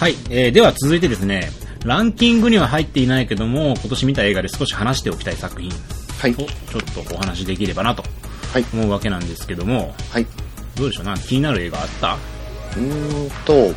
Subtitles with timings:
[0.00, 1.50] はい、えーでは続いてですね、
[1.84, 5.70] ランキングには入っていないけども、今年見た映画で少し話しておきたい作品
[6.18, 6.36] はいを。
[6.36, 6.44] ちょ
[7.02, 8.02] っとお話しできればなと
[8.50, 8.64] はい。
[8.72, 10.26] 思うわけなんですけども、はい。
[10.76, 11.04] どうでしょう？
[11.04, 12.14] な、気になる映画あった？
[12.14, 13.74] うーんと、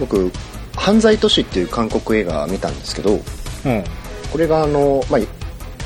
[0.00, 0.32] 僕、
[0.74, 3.84] 犯罪都市っていう韓国映画見たんですけど、うん。
[4.32, 5.20] これがあの、まあ、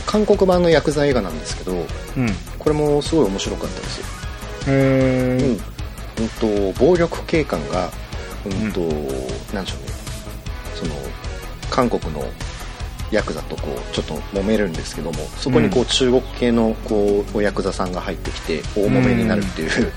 [0.06, 1.86] 韓国版のヤクザ映画なんですけど、うん。
[2.58, 4.06] これもすごい面白かったですよ。
[4.68, 5.58] へ
[6.18, 6.24] うん。
[6.24, 7.90] うんと、暴力警官が、
[8.46, 8.80] うんと、
[9.54, 9.88] なんでしょうね、
[10.74, 10.94] その、
[11.70, 12.24] 韓国の
[13.10, 19.92] ヤクザとこう、ちょっと揉めるんですけども、そこにこう、中国系のこう、ヤクザさんが入ってきて、大揉めになるっていう、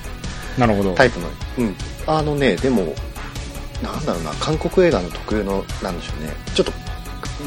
[0.56, 0.94] なるほど。
[0.94, 1.74] タイプの、うん。
[2.06, 2.94] あのね、でも、
[3.82, 6.72] なんだろうな、韓国映画の特有の、なんでしょうね、ちょっと、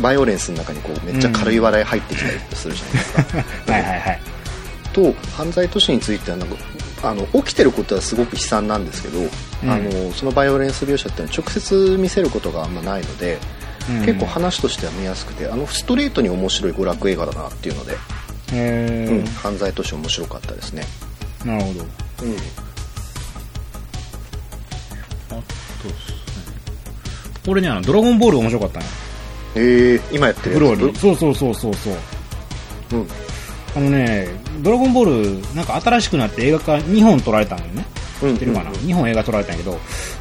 [0.02, 3.24] バイオレンスの中にこう、めっちゃ軽い笑い入ってきたりするじゃないですか。
[3.74, 4.20] はいはいはい。
[4.94, 6.56] と、犯罪都市についてはなんか、
[7.04, 9.20] あの、起きてることはすごく悲惨なんですけど、
[9.64, 13.62] あの、そのバイオレンス描写っていうのは直接見せることがあんまないので、うん
[14.06, 17.98] 結構話としては見やすくて、あの、ストレートに面白い娯楽映画だなっていうので、
[18.54, 20.84] へうん、ー犯罪都市面白かったですね。
[21.44, 21.80] なるほど。
[21.80, 21.88] うん。
[21.88, 21.88] あ
[25.82, 26.22] とですね。
[27.48, 28.86] 俺ね、あの、ドラゴンボール面白かったね。
[29.56, 30.96] えー、今やってるブローリー。
[30.96, 31.94] そうそうそうそうそう。
[32.94, 33.08] うん。
[33.76, 34.28] あのね、
[34.62, 37.86] ドラゴンボール、なんか新しくなって映画化2本撮られたのよね。
[38.22, 39.80] うん知ってるかな、うん ?2 本映画撮られたんやけど、ま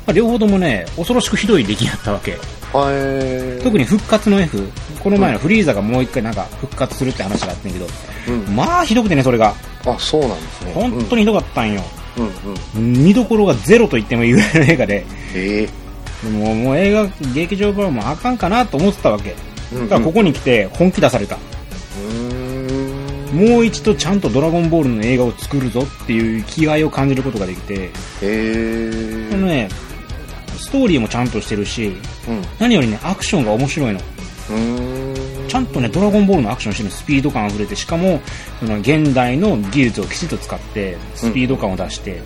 [0.09, 2.39] あ両方ともね、恐ろしくひどい出来やったわけ。
[2.73, 3.63] はい。
[3.63, 4.67] 特に復活の F、
[5.03, 7.87] この前のフリーザがもう一回なんか復活するって話があったんやけど、
[8.29, 8.57] うん。
[8.57, 9.55] まあひどくてね、それが。
[9.85, 10.73] あ、そうなんですね。
[10.73, 11.83] 本当にひどかったんよ。
[12.17, 12.25] うん。
[12.25, 12.33] うん
[12.77, 13.05] うん。
[13.05, 15.69] 見どころがゼロと言ってもいいぐらいの映画で、え
[16.23, 19.35] でももう映画、劇場版もあかんかなと思ってたわけ。
[19.73, 19.79] ー。
[19.79, 21.37] うんだからここに来て本気出された。
[21.37, 21.60] うーん。
[23.33, 27.91] もう一度ちゃんとドラゴンボールの映画を作るぞっていう気概を感じることができて、
[28.23, 29.35] えー。
[29.35, 29.69] あのね、
[30.59, 31.87] ストーリーもちゃんとしてるし、
[32.29, 32.43] うん。
[32.59, 34.01] 何よりね、アクションが面白いの。
[35.49, 38.21] ちゃんとね、ドラゴンボールのアクションしてるのスピード感溢れて、しかも、
[38.59, 42.21] その現代の技術をきちっと使って、スピード感を出して、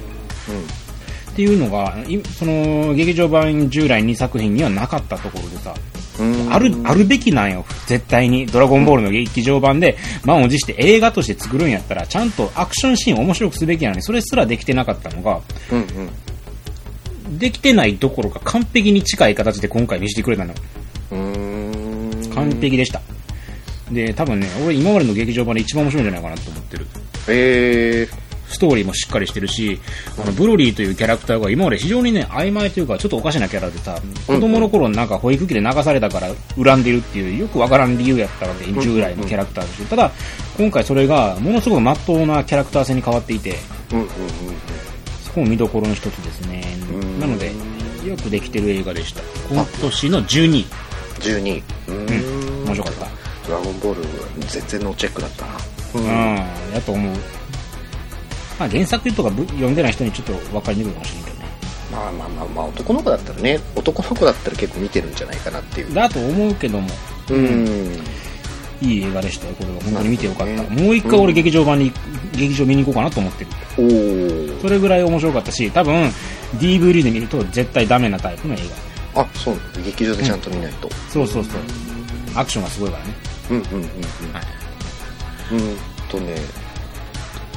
[1.32, 6.03] っていうのが、いその、劇場版従来2作品にはなかったところでさ、うん。
[6.50, 8.46] ある、あるべきなんよ、絶対に。
[8.46, 15.78] ドラゴンボールの劇場版で、満を持して映画として作るんやったら、ちゃんとアクションシーンを面白くすべきなのに、それすらできてなかったのが、うん
[17.28, 17.38] うん。
[17.38, 20.54] できてないどころか完璧に近い形で今回見せてくれたの。
[22.34, 23.00] 完璧でした。
[23.90, 26.86] で、多分ね、俺今までの劇場版で一番面白いんじゃないかなと思ってる。
[27.28, 28.23] えー。
[28.48, 29.80] ストーリーもしっかりしてるし、
[30.20, 36.28] あの、ブロリーというキャラクターが今まで非常にね、曖昧というか、ちょっとおかしなキャラでさ、子供の頃なんか保育器で流されたから
[36.62, 39.84] 恨んでるっていう、よくわからん理由やったわけ、従来のキャラクターとして。
[39.84, 40.12] ただ、
[40.56, 43.56] 今回それが、ものすごく真っ当なキャラクター性に変わっていて、
[43.92, 44.10] うんうんうん
[45.24, 46.62] そこも見どころの一つですね
[46.92, 47.18] ん。
[47.18, 47.52] なので、
[48.06, 49.20] よくできてる映画でした。
[49.50, 50.66] 今年の12位。
[51.18, 51.62] 12位。
[51.88, 52.64] うーん。
[52.66, 53.24] 面白かった。
[53.48, 54.02] ドラゴンボール、
[54.46, 55.52] 全然ノーチェックだったな。
[55.94, 57.14] うん、やと思う。
[58.58, 61.44] まあ原作とかぶ読んでない人にちょっと分かりにくいかもしれんけどね。
[61.92, 65.94] まあまあまあまあ、男の子だったらね、男の子だったら結構見てるんじゃないかなっていう。
[65.94, 66.88] だと思うけども、
[67.30, 67.98] うん。
[68.82, 69.80] いい映画でしたよ、これは。
[69.82, 70.52] 本当に見てよかった。
[70.52, 71.92] ねもう一回俺劇場版に、
[72.32, 73.50] 劇場見に行こうかなと思ってる。
[73.78, 74.60] おー。
[74.60, 76.10] それぐらい面白かったし、多分
[76.56, 78.58] DVD で見ると絶対ダメなタイプの映
[79.14, 79.22] 画。
[79.22, 80.88] あ、そうなんだ劇場でちゃんと見ないと。
[81.10, 81.60] そうそうそう。
[82.34, 83.14] アクションがすごいからね。
[83.50, 85.68] うんうんうんうん。
[85.68, 85.76] うん
[86.08, 86.34] とね、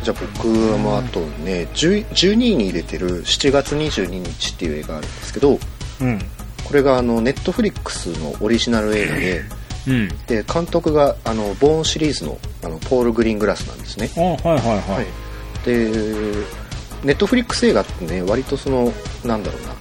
[0.04, 5.60] じゃあ僕もあとね、10 12位に入れてる7月22日っていう映画あるんですけど、
[6.02, 6.20] うん。
[6.66, 9.44] これがあの、ネットフリックスのオリジナル映画で、
[9.88, 10.08] うん。
[10.28, 14.10] で、監督があの、ボーンシリーズのあのポール・グリーングラスなんですね。
[14.18, 14.80] あ、はいはいはい。
[14.96, 15.06] はい、
[15.66, 16.46] で
[17.04, 18.92] ネットフリックス映画ってね割とその
[19.24, 19.76] なんだろうな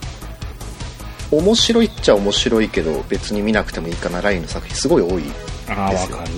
[1.38, 5.22] 面白いっちゃ面白いけど別に見なくてもいいかなラインの作品すごい多い
[5.68, 6.32] ああ、ですよわかる。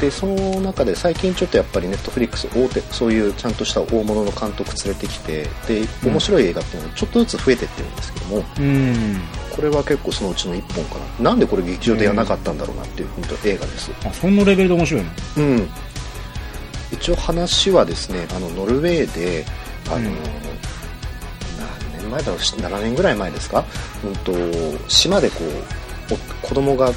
[0.00, 6.10] でその中で最近ちょっとやっぱりネットフリックス大手そういうちゃんとした大物の監督連れてきてでうん。
[6.10, 9.20] 面白い映画っていうのがちょっとずつ増えてってるんですけどもうん。
[9.54, 11.30] これは結構そのうちの1本かな。
[11.30, 13.90] なんでこれ劇場でやらなかったんだろうなっていう本当映画です。
[14.04, 15.10] あ、そんなレベルで面白いの？
[15.38, 15.68] うん、
[16.92, 19.46] 一応話はですねあのノルウェーで
[19.88, 20.04] あの、うん。
[20.04, 22.38] 何年前だろう？
[22.38, 23.64] し7年ぐらい前ですか、
[24.04, 24.32] うん、と
[24.88, 25.36] 島でこ
[26.10, 26.92] うお子供が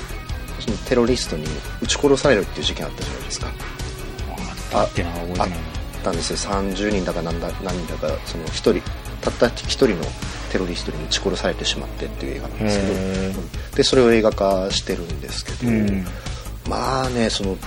[0.60, 1.46] そのテロリストに
[1.82, 3.48] 撃ち殺されるっていう事件あったじゃないですか
[4.74, 5.56] あってな、覚えてないな。
[5.56, 8.74] あったんですよ30人だか何だ何人だかその1人
[9.22, 9.96] たった1人の
[10.52, 16.06] テロリストに撃ち殺されてしまってっていう映画なんですけどでそれを映画化してるんですけど、うん。
[16.68, 17.58] まあねその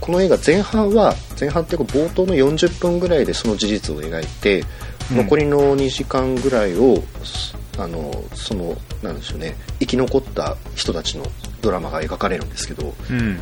[0.00, 4.66] この映画前半は前半っていうか冒頭の40分ぐらいでその事実を描いて、うん
[5.10, 11.24] 残りの2時間ぐらいをすあのそのなんでしょうね生き残った人たちの
[11.62, 13.38] ドラマが描かれるんですけど、うん。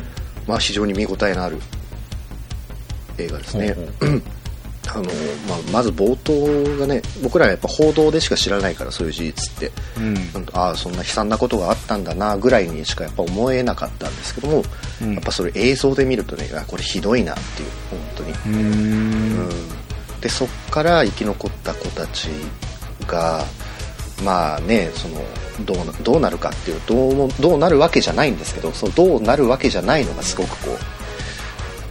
[0.47, 1.57] まあ、非常に見応えのある
[3.17, 3.73] 映画ですね。
[3.73, 4.21] ほう
[4.93, 5.11] あのまあ、
[5.71, 10.45] まず冒頭がね僕らはやっぱ報道でしか知らないからそういう事実ってうん。
[10.53, 14.63] ああそんな悲惨なことがあったんだなぐらいにしかやっぱ思えなかったんですけども、
[15.01, 19.49] うんやっぱそれ映像で見るとねあこれひどいなっていう本当に、うーん。
[19.49, 19.81] うん
[20.19, 22.27] でそっから生き残った子たち
[23.07, 23.43] が
[24.23, 25.21] まあねその
[25.65, 30.77] どうなどうなるかっていうどうもどうなるわけじゃないんですけどそうどうなるわけじゃないのがすごくこ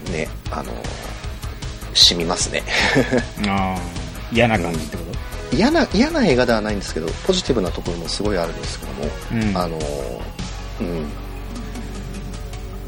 [0.09, 0.73] うねあの
[1.94, 2.62] 染みますね。
[3.49, 3.79] ああ。
[4.32, 5.03] 嫌な感じってこ
[5.50, 5.56] と？
[5.56, 9.56] 嫌な嫌な映画ではないんですけどポジティブなところもすごいあるんですけども、うん。
[9.56, 9.79] あの
[10.81, 10.97] うん。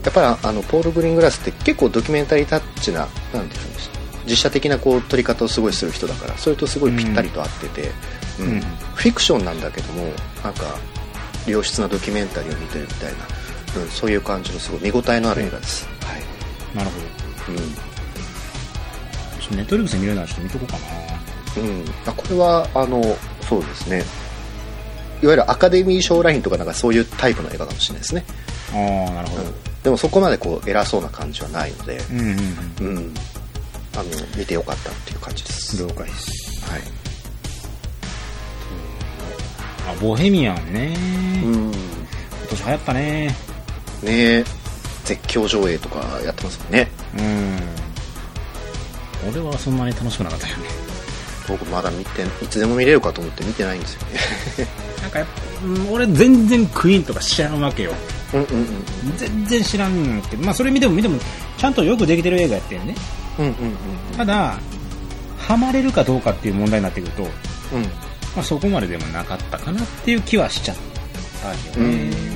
[0.05, 3.01] やっぱりあのポール・グリーングラスって結構ドキュメンタリータッチな
[3.33, 3.91] なんていうんです
[4.29, 7.89] 実写的なこう撮り方をすごいする人だからそれとすごいぴったりと合ってて、うん
[8.41, 8.61] うん。
[8.95, 10.05] フィクションなんだけども
[10.43, 10.79] なんか
[11.47, 16.77] 良質なドキュメンタリーを見てるみたいな、うん、そういう感じのすごい見応えのある映画です、はい。
[16.77, 17.53] なるほど。
[17.53, 17.59] うん。
[17.59, 21.63] ちょっとネットリックスで見るならちょっと見とこうかな。
[21.63, 23.03] うん、あこれはあの
[23.49, 24.05] そうですね。
[25.23, 28.25] いわゆるアカデミー賞ラインとかなんかそういうタイプの映画かもしれないですね、
[28.73, 29.43] ああ、なるほど。
[29.43, 32.27] うん、でもそこまでこう偉そうな感じはないので、うんうん
[32.81, 32.97] うん。
[32.97, 33.15] うん、
[33.95, 34.05] あの
[34.37, 36.71] 見てよかったっていう感じです、了解です。
[36.71, 37.02] はい
[39.89, 40.95] あ、ボヘミアンね。
[41.45, 41.73] うん、今
[42.51, 43.01] 年流行ったね。
[43.01, 43.35] ね
[44.05, 44.45] え
[45.05, 46.89] 絶叫上映とかやってますもんね
[47.19, 47.23] う
[49.29, 49.31] ん。
[49.31, 50.65] 俺はそんなに楽しくなかったよね。
[51.49, 54.19] 僕まだ見ていつでも見れるかと思って見てないんですよね
[55.03, 57.93] なんかやっぱ、うん俺全然クイーンとか知らんわけよ。
[58.33, 58.67] うんうんうん
[59.17, 61.19] 全然知らんけど、まあそれ見ても見ても、
[61.59, 62.95] ちゃんとよくできてる映画やってるね。
[63.39, 63.55] うんうん
[64.17, 64.59] ただ、
[65.39, 67.23] ハマれるかどうかっていう問題になってくると、
[67.73, 67.91] うんうん
[68.35, 70.77] まあそこまででもなかったかなっていう気はしちゃっ
[71.43, 72.33] たよね。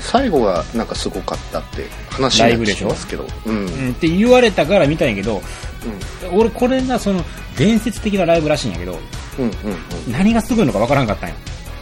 [0.00, 3.26] 最後がなんかすごかったって話になってますけど。
[3.46, 3.56] うん。
[3.56, 5.42] うんうん、って言われたから見たんやけど、
[6.32, 7.22] 俺これがその
[7.56, 8.98] 伝説的なライブらしいんやけど、
[9.38, 9.52] うんうん
[10.12, 11.34] 何がすごいのかわからんかったんや。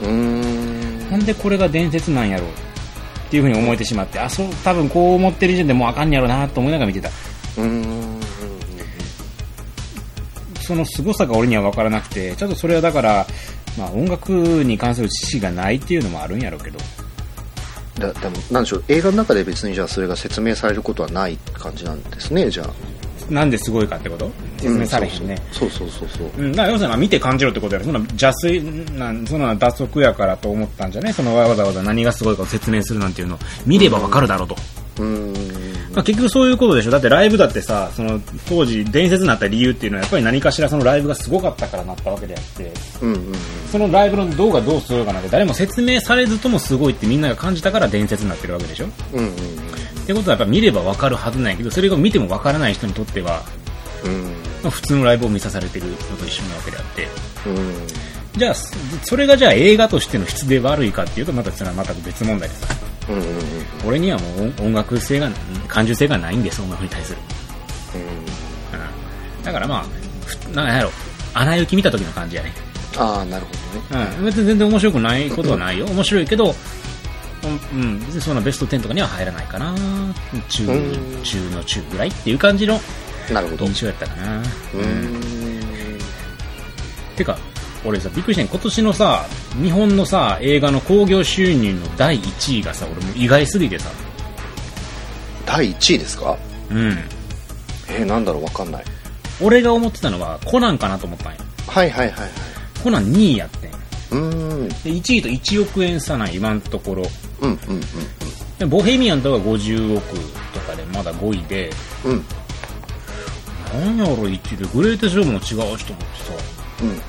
[0.03, 1.11] うん。
[1.11, 7.09] なんでこれが伝説なんやろうっていうふうに思えてしまって、あ、そう、多分こう思ってる時点でもうあかんやろうなと思いながら見てた。
[7.09, 7.98] うーん
[10.69, 13.27] その凄さが俺には分からなくて、ちょっとそれはだから、
[13.79, 16.79] まあ音楽に関する知識がないっていうのもあるんやろうけど、
[17.99, 22.71] だでもなんでしょう映画の中で別にじゃあそれが説明されることはない感じなんですねじゃあ。
[23.29, 24.31] なんですごいかってこと？
[24.59, 25.37] 説明されへんね。
[25.53, 26.45] そうそうそうそうそう。
[26.45, 27.85] うん、だから要するにまあ見て感じろってことやろ。
[27.85, 31.13] そんな邪推なん、そんな脱足やからと思ったんじゃね？
[31.13, 34.57] そのわざわざ何がすごいかを説明するなんていうのを見ればわかるだろうと。
[34.99, 35.68] うーん
[35.99, 36.93] まあ、結局そういうことでしょ。
[36.93, 42.73] だってライブだってさ、その当時伝説になった理由っていうのはやっぱり何かしらそのライブがすごかったからなったわけであって、
[43.03, 43.35] うんうん
[43.73, 48.87] そのライブの動画どうするかなんて誰も説明されずともすごいってみんなが感じたから伝説になってるわけでしょ。
[49.13, 53.43] うんうんってことはやっぱ見ればわかるはずなんやけど、それが見てもわからない人にとっては、
[54.05, 54.23] うん。
[54.63, 57.09] まあ普通のライブを見さされてるのと一緒なわけであって、
[57.47, 58.39] うん。
[58.39, 62.69] じゃあ、そそれがじゃあ映画としての質で悪いかっていうと、またそれはまた別問題でさ、
[63.09, 63.33] うんうんうん
[63.87, 65.31] 俺にはもう音音楽性が、
[65.69, 67.19] 感受性がないんです、音楽に対する。
[67.95, 69.45] うん。
[69.45, 69.85] だからまあ、
[70.27, 70.91] ふなんやろ、
[71.35, 72.53] 穴行き見た時の感じやね。
[72.97, 74.25] ああなるほどねうん。
[74.25, 75.87] 別に全然面白くないことはないよ。
[75.87, 76.55] 面白いけど、
[77.75, 79.75] うん、うん別にそのベスト10とかには入らないかな。
[80.49, 82.81] 中、うん中の中ぐらいっていう感じの
[83.33, 84.43] なるほどう印象やったかな。
[84.75, 85.21] ーん
[87.17, 87.37] てか、
[87.89, 88.49] 俺さ、びっくりしたね。
[88.51, 89.27] 今年のさ、
[89.63, 93.91] 日本のさ、映画の興行収入の第1位がさ、俺もう意外すぎてさ、
[95.47, 96.37] 第1位ですか？
[96.71, 96.99] うん。
[97.89, 98.85] えー、なんだろうわかんない。
[99.41, 101.39] 俺が思ってたのは、コナンかなと思ったんや。
[101.67, 102.31] はいはいはいはい。
[102.83, 103.71] コナン2位やってん。
[103.71, 104.69] うーん。
[104.69, 107.05] で、1位と1億円差なん、今のところ。
[107.41, 107.81] うんうんうん
[108.59, 110.19] で、ボヘミアンとか50億
[110.53, 111.71] とかでまだ5位で、
[112.05, 112.13] うん。
[112.13, 112.25] うん
[113.69, 115.93] なんやろ1位で、グレーテストも違うしと思ってさ、
[116.83, 117.01] うん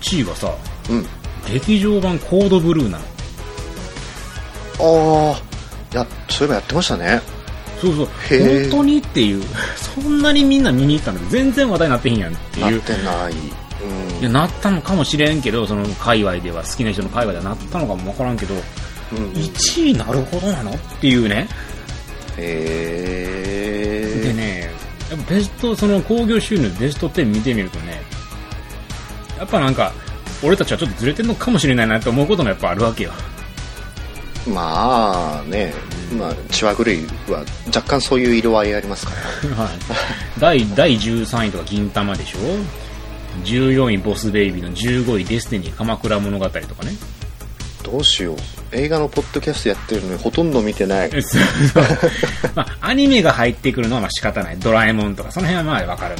[0.00, 0.54] 1位がさ、
[0.88, 1.06] うん。
[1.52, 3.04] 劇場版コードブルーなの。
[4.82, 7.20] ああやそういえばやってましたね。
[7.80, 9.42] そうそう、本当にっていう、
[9.76, 12.70] そんなにみんな見に行ったんだけど、全然話題になってへんやんっていう。
[12.72, 13.32] なってない。
[14.20, 18.54] いや、なったのかもしれんけど、その界隈では、好きな人の界隈ではなったのかもわからんけど、
[19.12, 19.32] うんうん。
[19.32, 21.48] 1位なるほどなのっていうね。
[22.36, 24.70] へえでね、
[25.10, 28.02] やっぱベスト、その興行収入ベスト10見てみるとね、
[29.40, 29.90] やっぱなんか、
[30.42, 33.12] 俺たちはちょっとずれてんのかもしれないなって思うこともやっぱあるわけよ。
[34.46, 35.72] まあね
[36.16, 39.12] まあ血は狂いは若干そういう色合いありますか
[39.48, 39.54] ら。
[39.54, 39.78] はい、
[40.38, 42.38] 第第13位とか銀玉でしょ
[43.44, 46.92] ？14位ボスベイビーの15位デスティニー鎌倉物語とかね。
[47.82, 48.36] どうしよう。
[48.72, 51.10] 映画のポッドキャストやってるのにほとんど見てない。
[51.12, 51.38] そうそ
[51.80, 51.84] う。
[52.54, 54.58] まあ、アニメが入ってくるのはまあ仕方ない。
[54.58, 56.16] ドラえもんとかその辺はまあわかる。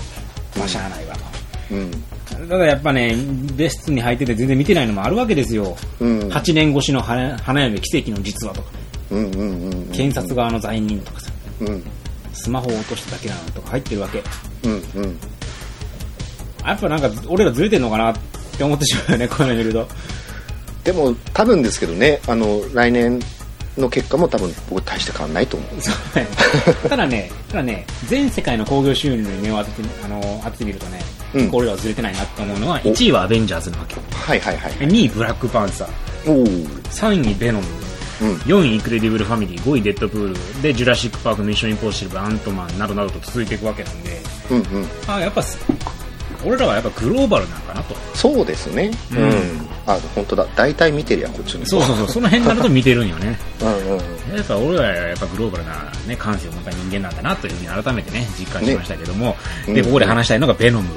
[0.57, 1.15] まあしゃあないわ。
[1.15, 1.40] と
[1.71, 1.91] うん。
[2.49, 3.17] ただやっぱね
[3.55, 6.21] ベストに入ってて全然見てないのもあるわけですよ、うん。
[6.29, 8.69] 8年越しの花花嫁奇跡の実話とか、
[9.93, 11.31] 検察側の罪人とかさ。
[11.61, 11.83] うん。
[12.33, 14.23] スマホを落としただけなのとか入ってるわけ。
[14.65, 15.19] うんうん。
[16.65, 18.17] やっぱなんか俺らずれてんのかなっ
[18.57, 19.89] て思ってしまうよねこういうの見ると。
[20.85, 23.21] でも多分ですけどねあの来年
[23.79, 25.81] の結果も多分僕大して変わんないと思う。
[25.81, 26.27] そうね。
[26.89, 31.01] ただねただね全世界の興行収入に目を当ててあの当ててみるとね、
[31.35, 31.41] うん。
[31.41, 33.95] 結構俺らはずれてないなと思うのは1位はアベンジャーズなわけ。
[33.95, 36.31] はいはいはい2位ブラックパンサー。
[36.31, 36.47] おお。
[36.47, 37.67] 3位ベノム。
[38.23, 38.35] うん。
[38.41, 39.63] 4位インクレディブルファミリー。
[39.63, 40.63] 5位デッドプール。
[40.63, 44.21] でジュラシック・パークミッション・インポッシブルアントマンなどなどと続いていくわけなんで。
[44.51, 44.87] うんうん。
[45.07, 45.43] あやっぱ
[46.45, 47.95] 俺らはやっぱグローバルなんかなと。
[48.15, 48.91] そうですね。
[49.13, 49.33] ううんん、
[49.87, 50.47] あ本当だ。
[50.55, 51.67] 大体見てるやんこっちの。
[51.67, 53.39] そうそうそうその辺になると見てるんよね。
[53.61, 54.37] うんうん。
[54.37, 55.73] やっぱ俺らはやっぱグローバルな、
[56.07, 59.75] ね、感性を持った人間なんだなというふうに改めてね実感しましたけども、ね。
[59.75, 60.89] でここで話したいのがベノム、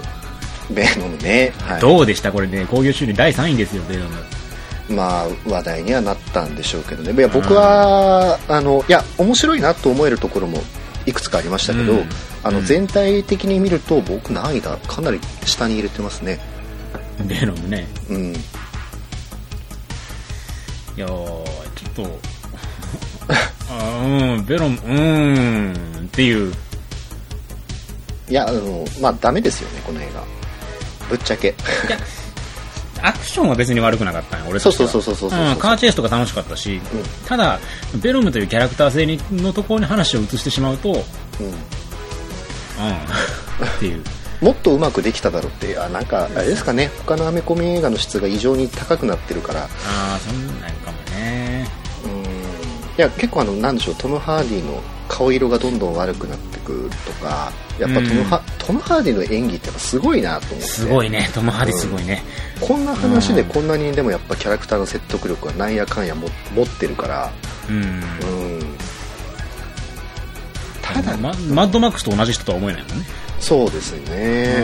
[0.69, 2.31] ベノムね、はい、どうでした？
[2.31, 4.95] これね興行収入第3位ですよベノム。
[4.95, 7.13] まあ話題にはなったんでしょうけどね。
[7.13, 10.61] いや僕はあのいや面白いなと思えるところも
[11.05, 11.99] いくつかありましたけど、うん。
[11.99, 12.09] うん。
[12.43, 14.75] あの全体的に見ると僕何位だ？
[14.85, 16.39] かなり下に入れてますね。
[17.23, 17.87] ベノムね。
[18.09, 18.33] うん
[20.95, 21.43] いやーちょ
[21.89, 22.03] っと
[24.03, 24.05] う
[24.37, 26.53] んベノムうーんっていう。
[28.29, 30.23] いやあのまあダメですよねこの映画。
[31.09, 31.53] ぶっちゃけ。
[33.01, 36.79] アクションは別に悪くなかったんよ俺そうそうそうそうそうそううんカーチェイスとか楽しかったし、
[37.27, 37.59] ただ
[37.95, 41.03] ベノムというキャラクター性にのところに話を移してしまうとうんうんっ
[43.79, 44.01] ていう
[44.39, 50.67] もっとうまくできただろうってあなんかあれですかね他のアメコミ映画の質が異常に高くなってるからああそんな
[52.97, 60.61] や結構あのなんでしょうトム・ハーディの顔色がどんどん悪くなってくとかやっぱトム,、ハトムハーディの演技ってすごいなと思って。
[60.63, 61.29] すごいね。
[61.33, 62.23] トム・ハーディすごいね、
[62.61, 63.49] こんな話でうん。
[63.49, 67.31] こんなにでもやっぱキャラクターの説得力はなんやかんやも持ってるから。
[67.69, 67.75] うん。
[67.77, 68.77] うん。
[70.83, 73.05] ただママッドマックスと同じ人とは思えないもんね、
[73.39, 74.63] そうですね、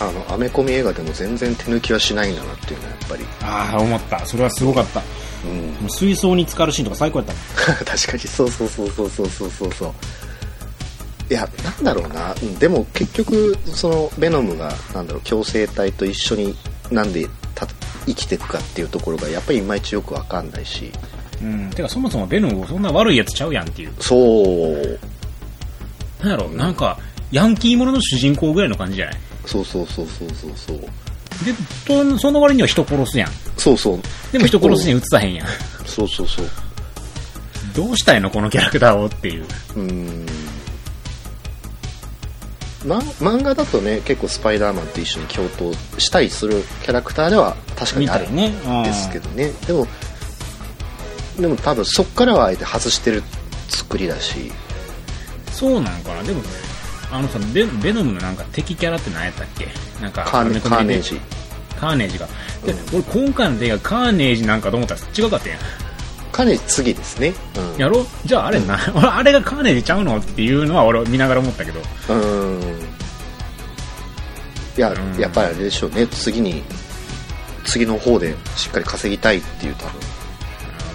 [0.00, 4.26] うん、あのアメコミ映画でも全然手抜きはしないんだなっていうのはやっぱり、ああ思った。
[4.26, 5.02] それはすごかった
[5.44, 5.50] うん、
[5.82, 7.34] もう水槽に浸かるシーンとか最高やった
[7.84, 8.20] 確かに。
[8.20, 9.72] そうそうそうそうそうそうそう。
[9.74, 9.92] そう
[11.30, 12.34] いやなんだろうな。
[12.40, 16.54] うんでも結局そのベノムがなんだろう共生体と一緒に
[16.90, 17.66] なんでた
[18.06, 20.92] 生きていくかっていうところがやっぱりいまいちよくわかんないし。
[21.42, 21.70] うん。
[21.70, 23.92] てかそもそもベノムそんな悪いやつちゃうやんっていう。
[24.00, 24.98] そう。
[26.22, 26.98] なんやろなんか
[27.32, 29.16] ヤンキーものの主人公ぐらいの感じじゃない？
[29.46, 30.80] そうそうそうそうそうそう
[31.42, 31.52] で
[31.86, 33.30] とその割には人殺すやん。
[33.56, 34.00] そうそう。
[34.32, 35.46] でも人殺すに映さへんやん。
[35.86, 36.46] そうそうそう。
[37.74, 39.44] どうしたいのこのキャラクターをっていう。
[39.44, 40.26] うーん。
[42.84, 48.52] ま、漫画だとね結構スパイダーマンと一緒に共闘したりするキャラクターでは確かにあるんね。
[48.84, 49.52] ですけどね。
[49.66, 49.86] でも
[51.38, 53.22] でも多分そっからはあえて外してる
[53.68, 54.52] 作りだし。
[55.52, 56.22] そうなんかな。
[56.22, 56.42] でも
[57.12, 59.68] あのさベベノムのなんか敵キャラって何やったっけ？
[60.00, 61.20] なんかカーネカーネージ。
[61.78, 62.26] カーネージが
[62.64, 65.58] で、俺今回の映画カーネージなんかと思ったら違うかったやん。
[66.30, 67.34] カーネージ次ですね。
[67.74, 67.80] うん。
[67.80, 68.06] やろ？
[68.24, 71.80] じゃああれな、俺あれがカーネージちゃうのっていうのは俺見ながら思ったけど。
[72.08, 72.60] うん。
[74.78, 75.20] いやうん。
[75.20, 76.06] やっぱりあれでしょうね。
[76.06, 76.62] 次に
[77.64, 80.00] 次の方でしっかり稼ぎたいっていう多分。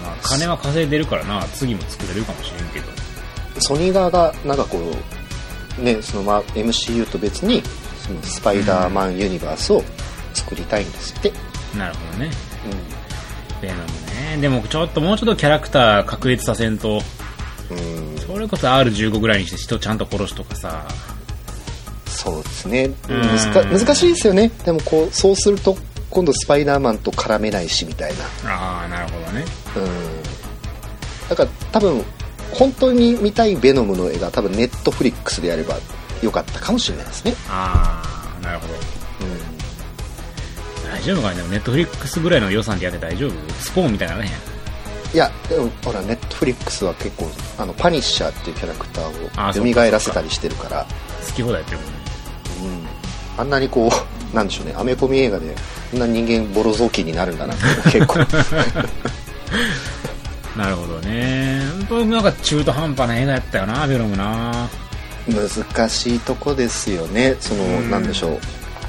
[0.02, 1.44] まあ金は稼いでるからな。
[1.48, 2.86] 次も作れるかもしれんけど。
[3.60, 5.17] ソニー側がなんかこう
[5.78, 7.62] ねそのまあ MCU と別に
[8.06, 9.82] そのスパイダーマンユニバースを
[10.34, 11.32] 作りたいんですって、
[11.76, 12.30] なるほどね。
[13.60, 13.82] うベノム
[14.36, 14.40] ね。
[14.40, 16.88] でもちょっともうちょっとキャラクター確立させんと。
[16.88, 17.00] ん
[17.70, 20.86] うん、それこそ R15 ぐらいにして人ちゃんと殺すとかさ。
[22.06, 22.90] そうですね。
[23.08, 23.20] うん。
[23.20, 24.50] 難難しいですよね。
[24.64, 25.76] でもこうそうすると
[26.10, 28.12] 今度スパイダーマンと絡めないしみたい
[28.46, 29.44] ああなるほどね。
[29.76, 29.88] なうん。
[31.28, 32.04] だから多分
[32.52, 35.76] 本当に見たいベノムの映画多分ネットフリックスでやれば
[36.22, 37.34] よかったかもしれないですね。
[37.48, 38.02] あ
[38.40, 38.74] あなるほど。
[38.74, 38.80] うん
[40.90, 41.34] 大丈夫かな。
[41.34, 43.32] でもネットフリックスぐらいの予算でやって大丈夫？
[43.60, 44.30] スポーンみたいなのね。
[45.14, 47.26] いやでもほらネットフリックスは結構
[47.58, 50.86] あのパニッシャーっていうキャラクタあーを蘇らせたりしてるから。
[51.26, 51.92] 好き放題やってるもんね。
[53.36, 53.40] うん。
[53.40, 53.90] あんなにこ
[54.32, 54.74] うなんでしょうね。
[54.76, 55.54] アメコミ映画で
[55.90, 58.18] こんな人間ボロ雑巾になるんだなって結構
[60.58, 61.62] なるほどね。
[61.78, 64.68] 本当になんか中途半端な映画やったよな、ベノムな。
[65.28, 68.38] 難しいとこですよねその、うんなんでしょう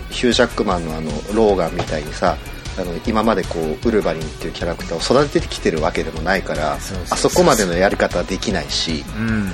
[0.09, 2.37] ヒュー・ジャックマンのあのローガンみたいにさ
[2.77, 9.25] あの今までこうウルヴァリンっていうキャラクターを育ててきてるわけでもないからあそこまでのやり方はできないし、うん。
[9.25, 9.51] うん、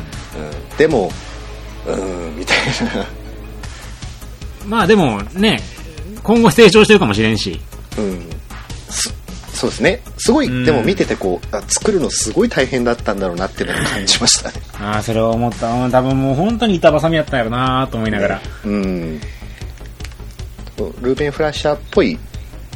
[0.77, 1.09] でも
[1.87, 2.57] うーんみたい
[2.95, 3.05] な
[4.67, 5.59] まあでもね、
[6.23, 7.59] 今後成長してるかもしれんし。
[7.97, 8.34] うんす
[9.55, 15.71] そうですねすごい、うんでも見ててこうあ作るのすごい大変だったんだろうなっていうのを感じましたねああ、それは思った。
[15.71, 18.41] うん多分もう本当に板挟みやったんやろなと思いながら。
[18.65, 19.21] うん
[21.01, 22.19] ルーベン・フラッシャーっぽい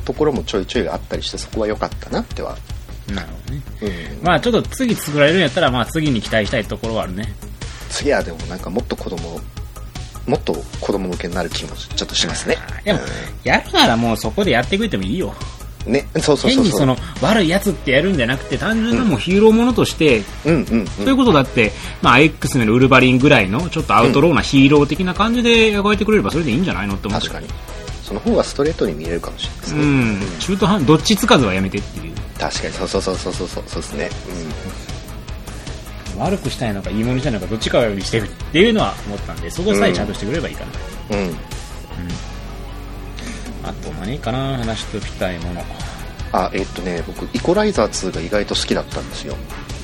[0.05, 2.57] ところもちょいちょいあったりしてそこは良かったなっては、
[3.13, 3.61] なるほどね。
[4.17, 7.33] うん、まあちょっと次作られるんやったら、まあ次に期待したいところはあるね。
[7.89, 9.41] 次はでもなんかもっと子供
[10.29, 12.55] もっと子供向けになる気もちょっとしますね
[12.85, 12.99] でも、
[13.43, 15.33] やるならもうそこでやってくれてもいいよ。
[15.87, 16.51] うんねそうそう。
[16.51, 21.71] 変にその悪いやつってやるんじゃなくて、単純なもうヒーローものとして、うんうんそういうことだって、
[22.01, 27.53] まあ X メンのウルヴァリンぐらいのちょっとアウトローなヒーロー的な感じで描いてくれればそれでいいんじゃないのって思って確かに。
[28.03, 32.13] その方がストレートに見えるかもしれないですね、うん、中途半どっちつかずはやめてっていう。
[32.39, 32.73] 確かに。
[32.73, 34.09] そうそうそうそうそうそうそうですね、
[36.17, 41.27] 悪くしたいのかいいものにしたいのかどっちかにしてるっていうのは思ったんでそこさえちゃんとしてくれればいいかな、うん。
[41.27, 41.35] うん、
[43.63, 45.63] あと何かな話しておきたいもの。
[46.31, 49.35] あえっとね僕イコライザー2が意外と好きだったんですよ。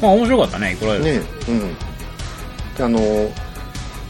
[0.02, 1.76] まあ面白かったねこれ、ねうん。
[2.78, 3.00] であの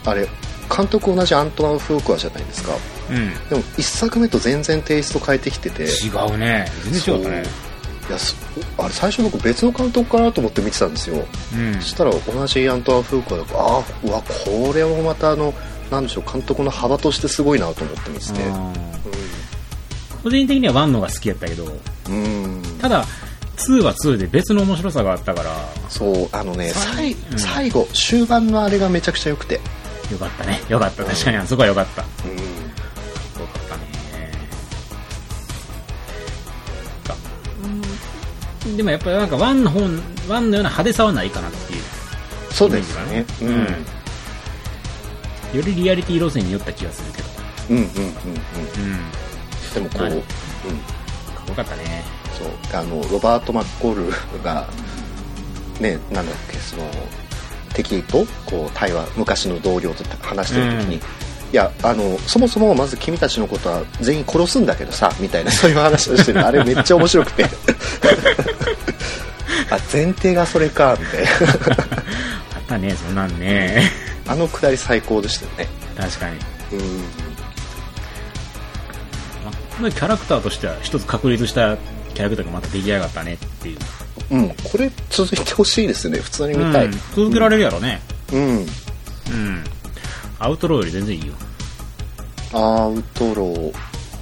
[0.06, 0.28] あれ
[0.76, 2.74] 監督同じアントワン・フークアじゃないですか。
[3.10, 3.50] うん。
[3.50, 5.84] でも1作目と全然テイスト変えてきてて。
[5.84, 6.68] 違うね。
[6.84, 7.44] 全然違ったね。
[8.08, 8.36] いやす
[8.78, 11.26] あれ最初僕別の監督かなと思って見てたんですよ。
[11.56, 11.74] うん。
[11.76, 15.54] そしたら同じアントワン・フークアだああうわこれもまたあの
[15.90, 18.34] なんでしょう監督の幅としてすごいなと思って見てて
[20.26, 21.66] 個人的には1のが好きやったけど
[22.10, 23.06] うん、うんただ
[23.58, 25.52] 2は2で別の面白さがあったから
[25.88, 27.40] そうあのねさ最うん。
[27.40, 29.62] 最後終盤のあれがめちゃくちゃ良くて。
[30.12, 30.62] よかったね。
[30.68, 31.04] よかった。
[31.04, 32.02] 確かにあそこはよかった。
[32.02, 32.38] ようん。
[32.38, 32.46] かっ
[33.70, 34.32] たね。
[37.08, 37.16] か
[38.66, 40.00] うんでもやっぱりなんか1の方1のよ
[40.40, 41.82] うな派手さはないかなっていう。
[42.52, 43.12] そうですね。
[43.12, 43.78] イメージがね
[45.54, 47.30] よりリアリティ路線に寄った気がするけど。
[47.70, 48.06] うんうんうんうんうん。
[48.08, 49.25] うん
[49.76, 50.12] でもこう、はい。
[50.12, 50.20] うん。
[50.20, 50.24] よ
[51.56, 52.04] かったね。
[52.38, 52.48] そう。
[52.74, 54.68] あのロバート・マッコールが
[55.80, 56.90] ねなんだっけその
[57.74, 61.02] 敵とこう対話昔の同僚と話してる時に、うん。
[61.02, 61.04] い
[61.52, 66.46] やあのそもそもまず君たちのことは全員殺すんだけどさみたいなそういう話をしてる。
[66.46, 67.46] あれめっちゃ面白くて。
[69.72, 71.30] あ前提がそれかみたいな。
[72.56, 73.92] あったねそんなんね。
[74.28, 75.68] あのくだり最高でしたよね。
[75.98, 76.38] 確かに。
[76.74, 77.25] うん
[79.80, 81.78] まあキャラクターとしては一つ確立した
[82.14, 83.78] キャラクターがまた出来上がったねっていう。
[84.32, 86.20] うん、これ続いてほしいですね。
[86.20, 88.02] 普通に見たい、うん続けられるやろね。
[88.34, 88.58] うん。
[88.60, 88.66] うん。
[90.40, 91.34] アウトローより全然いいよ。
[92.54, 93.74] アウトロー。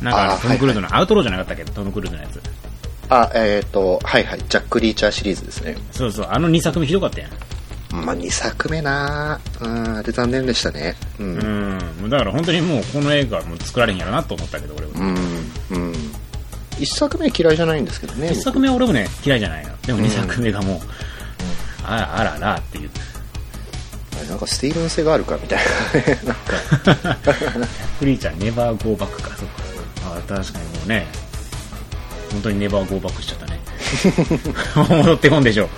[0.03, 1.71] なんかトム・クルーズの、アウトローじゃなかったっけ？
[1.71, 2.41] トム・クルーズのやつ。
[3.09, 4.39] あえっ、とはいはい。
[4.49, 5.77] ジャック・リーチャーシリーズですね。
[5.91, 6.27] そうそう。
[6.29, 7.31] あの2作目ひどかったやん。
[8.05, 10.95] まあ2作目なうんあれ残念でしたね。
[11.19, 11.79] うん。
[12.01, 12.09] うん。
[12.09, 14.91] だから本当にもうこの映画はもう作られへんやろなと思ったけど俺は。
[14.95, 15.15] うんうん
[16.83, 18.29] 1作目嫌いじゃないんですけどね。
[18.29, 19.75] 1作目は俺もね嫌いじゃないの。
[19.81, 20.05] でもうん。
[20.05, 20.79] 2作目がもう、
[21.85, 22.89] あらあららっていう。
[24.29, 25.59] なんかスティーブン性があるかみたい
[25.93, 26.19] なね。
[26.23, 27.23] なんか。
[27.99, 29.29] フリーちゃんネバーゴーバックか。
[29.37, 29.63] そっか。
[30.05, 31.07] あ確かにもうね。
[32.31, 33.59] 本当にネバーゴーバックしちゃったね。
[35.03, 35.69] 戻ってこんでしょ。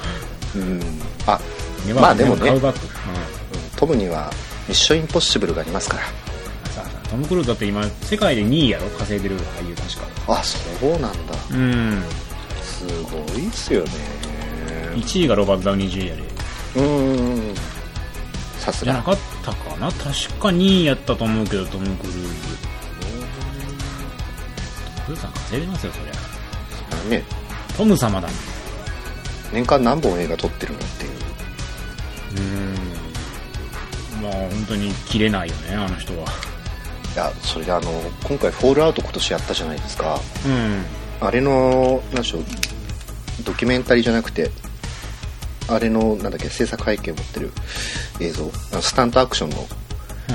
[0.56, 0.82] うん。
[1.28, 1.40] あ
[1.86, 2.50] ネバーまあでもね。
[2.50, 2.90] カウバック、うん。
[3.76, 4.32] トムには
[4.68, 6.25] ミッションインポッシブルがありますから
[7.10, 8.90] トム・クルーズだって今世界で2位やろ？
[8.90, 10.34] 稼いでる俳優確か。
[10.40, 11.12] あそうなんだ。
[11.52, 12.04] うん。
[12.62, 13.92] すごいっすよね。
[14.96, 16.24] 1位がロバート・ダウニー・ジュニアで。
[16.78, 16.82] う
[17.52, 17.56] ん
[18.60, 18.92] さすが。
[18.94, 19.92] じゃなかったかな？
[19.92, 22.20] 確か2位やったと思うけどトム・クルーズ。
[22.20, 22.32] ト
[25.02, 26.12] ム・クルーズさん稼いでますよそりゃ。
[27.18, 27.24] ね
[27.78, 28.28] トム様だ。
[29.54, 31.12] 年間何本映画撮ってるのっていう。
[34.18, 34.24] うん。
[34.24, 36.26] まあ本当に切れないよねあの人は。
[36.26, 36.30] い
[37.16, 37.92] やそれであの
[38.24, 40.20] 今回「フォールアウト」今年やったじゃないですか。
[40.46, 40.86] うん。
[41.22, 42.44] あれのなんでしょう
[43.44, 44.52] ドキュメンタリーじゃなくて
[45.68, 47.52] あれのなんだっけ制作背景を持ってる
[48.20, 48.52] 映像
[48.82, 49.66] スタントアクションの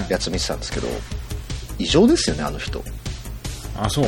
[0.08, 0.88] やつ見てたんですけど、
[1.78, 2.82] 異常ですよねあの人、
[3.76, 4.04] あそう。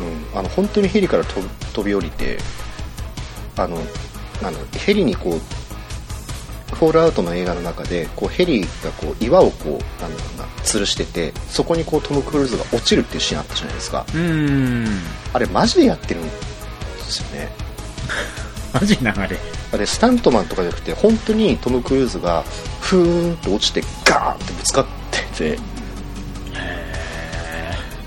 [0.00, 0.02] う
[0.34, 2.38] ん、あの本当にヘリから飛び飛び降りて
[3.56, 3.76] あの
[4.42, 5.40] なんだヘリにこう
[6.84, 8.66] フォールアウトの映画の中でこうヘリが
[8.98, 14.86] こう岩をこうなんだろうな吊るしててそこにこうトム・クルーズが落ちるっていうシーンあったじゃないですかうん
[15.32, 16.30] あれマジでやってるんで
[17.08, 17.48] すよね
[18.74, 19.38] マジなあれ
[19.72, 22.42] あれスタントマンとかじゃなくて本当にトム・クルーズが
[22.82, 25.58] ふーんと落ちてガーンってぶつかってて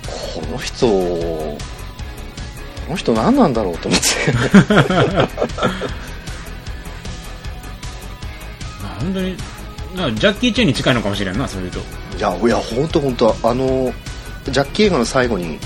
[0.05, 1.57] この人こ
[2.91, 4.07] の人何なんだろうと思って
[9.07, 9.37] 本当に
[9.95, 11.79] なジャッキー・チェンに近いのかもしれんなそういうと。
[11.79, 13.93] いやいや本当本当あの
[14.45, 15.59] ジャッキー映画の最後に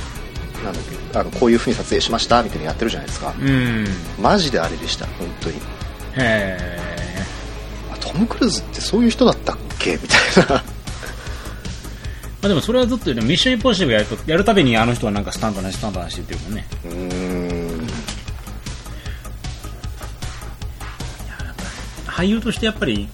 [0.63, 3.33] なんだっけあのこういう風に撮影しましたみたいなのやってるじゃないですか。
[3.39, 3.87] うん。
[4.21, 5.55] マジであれでした本当に。
[5.57, 5.59] へ
[6.17, 6.79] え
[7.91, 9.93] あトム・クルーズってそういう人だったっけ？
[9.93, 10.63] みたいな。
[12.41, 16.67] まあでもそれはずっとミッションインポッシブルやるとやるたびにあの人はなんかスタントなしスタントなしって言ってるもんね。
[16.85, 17.87] うーん。
[22.07, 23.07] 俳優としてやっぱり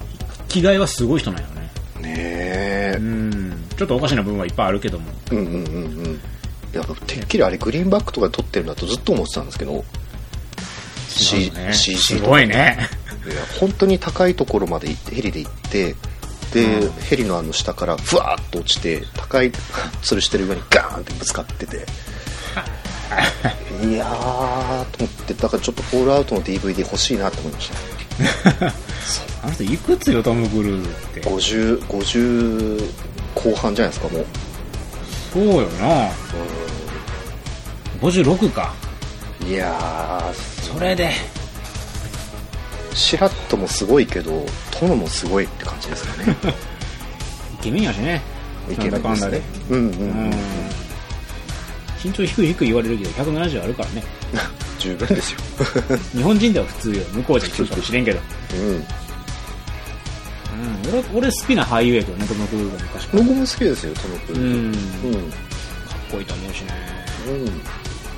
[0.47, 1.69] 着替えはすごい人なんよね。
[2.01, 2.95] ねえ。
[2.97, 3.63] うん。
[3.77, 5.11] ちょっとおかしな部分はいっぱいあるけども。
[5.31, 6.19] うんうんうんうん。
[6.73, 9.73] いやてっきりあれグリーンバックとかで撮ってるんだとずっと思ってたんですけど。
[9.73, 9.83] ね。
[11.73, 12.77] CG すごいね。
[13.25, 15.95] いや本当に高いところまで行ってヘリで行って
[16.53, 16.91] で、うん。
[17.01, 21.85] ヘリのあの下からふわーっと落ちて高い吊るしてる上にガーンってぶつかってて。
[23.83, 27.69] いやーと思ってだからちょっとフォールアウトの DVD 欲しいなと思いまし
[28.59, 28.73] た
[29.47, 32.91] あの人いくつよトム・クルーズって？50 50
[33.33, 34.25] 後半じゃないですかもう。
[35.31, 36.09] そうよな。
[38.01, 38.73] 56か。
[39.47, 40.33] いやー。
[40.73, 41.11] それで。
[42.93, 46.35] シラットもすごいけどトムもすごいって感じですかね。
[47.61, 48.21] イケメンやしね。
[48.69, 49.41] イケメンですね。
[49.69, 50.33] うんうんうん、うん。
[52.03, 54.03] 身長低い低い言われるけど170あるからね。
[54.77, 55.39] 十分ですよ。
[56.13, 57.03] 日本人では普通よ。
[57.13, 58.19] 向こうじゃ低いかもしれんけど、
[58.53, 58.85] うん
[60.57, 64.41] うん、俺俺好きな俳優やけどねトム・クルーズは昔僕も好きですよトム・クルーズ。
[64.41, 64.65] うん。
[64.65, 65.37] うん、か
[65.95, 66.73] っこいいと思うしね。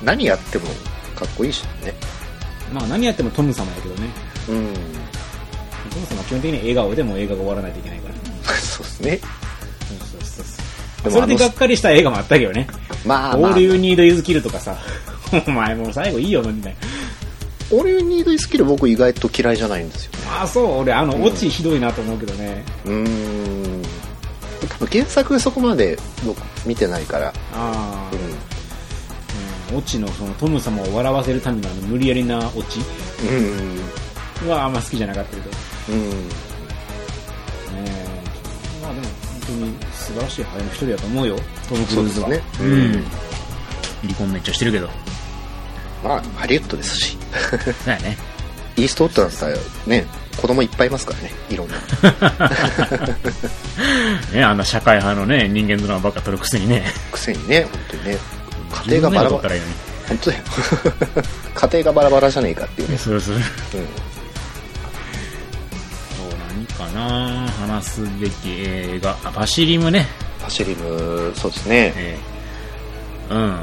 [0.00, 0.66] うん、何やっても
[1.14, 1.94] かっこいいしね。
[2.72, 4.08] まあ何やってもトム様やけどね。
[4.48, 4.74] うん。
[5.90, 8.54] トム様は基本的に笑顔でも映画が終わらないといけないから。
[8.56, 9.20] そうですね。
[9.20, 10.44] そうそう
[11.02, 12.66] そうそれでがっかりした映画もあったけどね。
[13.04, 14.76] まあまあオールユニードユズキルとかさ。
[15.46, 16.78] お前もう最後いいよみたいな
[17.72, 20.12] オールユニードイスキル僕意外と嫌いじゃないんですよ。
[20.12, 20.78] ねああそう。
[20.80, 22.92] 俺あのうんオチひどいなと思うけどね、うー
[23.78, 23.82] ん
[24.68, 27.28] 多分原作そこまで僕見てないから。
[27.28, 28.10] ああ
[29.70, 32.80] う、うん、オチのそのトム様を笑わせるためのあの無理やりなオチ。
[32.80, 32.82] ん
[34.42, 34.50] うん。
[34.50, 35.50] はあんま好きじゃなかったけど。
[35.50, 35.56] ね
[35.90, 35.96] うん。
[37.86, 38.20] え。
[38.82, 41.36] まあでも本当に素晴らしい俳優の一人だと思うよ。
[41.68, 42.26] トム・クルーズは。
[42.28, 42.64] そうですね。
[42.64, 43.04] ううんん。
[44.02, 44.88] 離婚めっちゃしてるけど。
[46.02, 47.18] まあハリウッドですし
[47.84, 48.16] そうやね。
[48.76, 50.06] イーストウッドだったらね
[50.40, 51.76] 子供いっぱいいますからねいろんな。
[54.32, 56.84] ねあんな社会派のね人間ドラマばっか撮るくせにね。
[57.12, 58.18] くせにね本当にね。
[58.86, 59.60] 家庭がバラバラいい
[60.08, 60.44] 本当だよ
[61.54, 63.48] 家庭がバラバラじゃねえかっていうね、 それそれうん、そう
[66.48, 69.16] 何かな話すべき映画。
[69.24, 70.06] あバシリムね。
[70.42, 71.92] パシリムそうですね。
[71.96, 72.18] え
[73.30, 73.34] え。
[73.34, 73.60] うん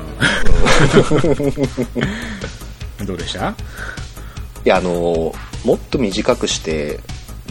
[3.06, 3.50] どうでした？
[4.66, 5.34] いやあの
[5.66, 7.00] もっと短くして、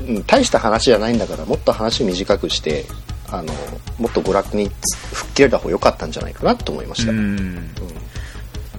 [0.07, 2.85] うん、大した話じゃないんだからもっと話短くして
[3.29, 3.53] あの
[3.99, 4.69] もっと娯楽に
[5.13, 7.37] 吹っ切れた方が良かったんじゃないかなと思いました、ううん。
[7.37, 7.71] ん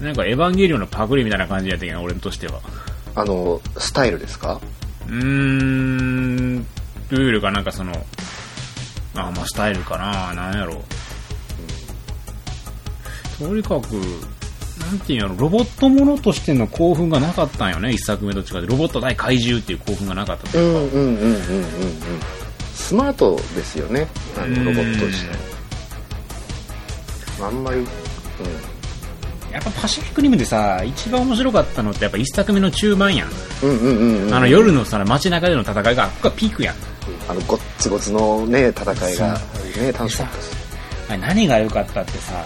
[0.02, 2.62] なんかエヴァンゲリオンのパクリみたいな感じやったけど俺としては。
[3.16, 4.62] あのスタイルですか？
[5.08, 6.58] うーん。
[6.60, 7.94] ルールかなんかその
[9.16, 10.34] あまあスタイルかな。
[10.36, 10.84] なんやろ。
[13.40, 14.00] とにかく
[14.88, 17.92] なんていうんやろロボットものとしての興奮がなかったんよね。
[17.92, 21.34] 一作目と違ってロボット対怪獣っていう興奮がなかったというか、うんうんうんうんうん。
[21.34, 21.38] うん
[22.74, 24.08] スマートですよね。
[24.38, 25.36] あのロボット自体
[27.42, 27.86] あんまり、うん、
[29.52, 33.30] やっぱパシフィックリムでさ一番面白かったのってやっぱ一作目の中盤やん、
[33.64, 34.34] うんうんうんうん。
[34.34, 36.76] あの夜のさ街中での戦いがあっこがピークやん。
[37.28, 39.38] あのゴッツゴツのね戦いが
[39.78, 40.28] ね楽しかっ
[41.08, 42.46] た何が良かったってさ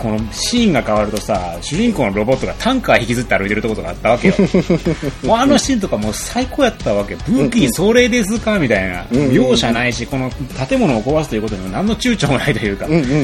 [0.00, 4.34] このシーンが変わるとさ主人公のロボットがタンカー引きずって歩いてるとことがあったわけよ。
[5.22, 9.04] もうあのシーンとかもう最高やったわけ武器それですかみたいな。
[9.12, 10.30] うんうん容赦ないしこの
[10.68, 13.16] 建物を壊すということにも何の躊躇もないというか、うんうんうんうん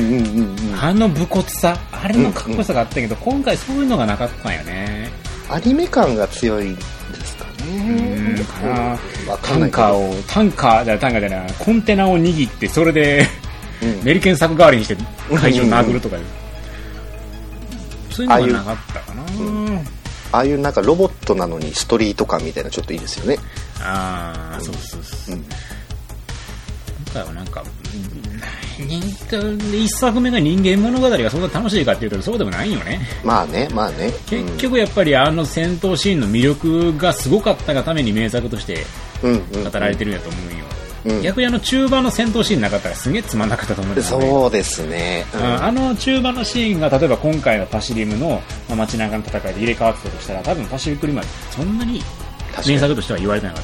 [0.72, 0.78] うん。
[0.78, 5.10] あの武骨さあれのかっこよさがあったけど、今回そういうのがなかったんよね。
[5.48, 8.98] アニメ感が強いですかうんねかな
[9.42, 13.26] タンカーをタンカーじゃタンカーじゃないコンテナを握ってそれで
[13.82, 14.04] うん。
[14.04, 14.96] メリケン作代わりにして
[15.34, 16.16] 会場を殴るとか、
[18.16, 19.22] そういうのがなかったかな。
[20.32, 23.38] ああいうなんかロボットなのにストリート感みたいなちょっといいですよね。
[23.80, 25.38] ああそうそうそう、う。
[25.38, 25.42] ん。
[25.42, 25.54] 今
[27.12, 27.62] 回はなんか
[29.72, 33.00] 一作目が人間物語がそんな楽しいかっていうとそうでもないよね。
[33.22, 34.10] まあねまあね。
[34.26, 38.84] 結局やっぱりあの戦闘シーンの魅力がすごかったがために名作として
[39.22, 39.30] うん。
[39.30, 39.70] うんうん。
[39.70, 40.75] 語られてるんやと思うんよ、うん
[41.22, 44.26] 逆にあの中盤の戦闘シーンなかったらすげえつまんなかったと思うんだよね。
[44.28, 45.40] そうですね、うん。
[45.40, 45.64] うん。
[45.64, 52.02] あの中盤のシーンが例えば今回のパシリムのまあ街中の戦いで入れ替わってたとしたら多分パシフィックリムはそんなに
[52.66, 53.62] 名作としては言われてなかっ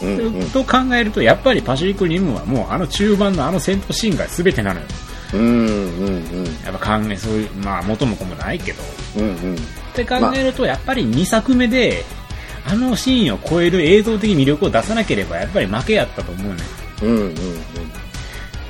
[0.00, 0.06] た。
[0.06, 0.50] うんうん。
[0.50, 4.86] と考えるとやっぱりパシフィックリムはもうあの中盤のあの戦闘シーンが全てなのよ。
[5.32, 5.42] うんう
[6.10, 8.82] んやっぱ考えそういうまあ元も子もないけど。
[9.16, 9.28] うんうん。
[9.28, 12.04] うんって考えるとやっぱり2作目で
[12.66, 16.60] あのシーンを超える映像的魅力を出さなければやっぱり負けやったと思うね
[17.04, 17.34] うんうんうん。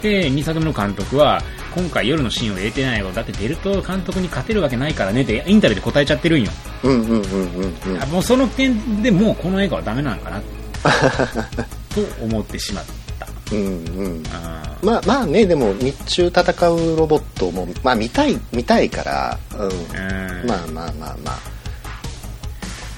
[0.03, 1.43] で2作目の監督は
[1.75, 5.23] 今回夜のシーンを入れてないよだってベルト監督に勝てるわけないからね。
[5.23, 6.51] ってインタビューで答えちゃってるんよ。
[6.83, 10.43] うんうんうんうんもうその点でもうこの映画はダメなのかな。
[11.95, 12.85] と思ってしまっ
[13.19, 13.27] た。
[13.53, 13.67] うん
[13.97, 14.23] うん。
[14.33, 19.69] あまあまあねでも日中戦うロボットもまあ見たい見たいからうん。
[19.69, 20.49] ーうん。
[20.49, 21.54] まあまあまあまあ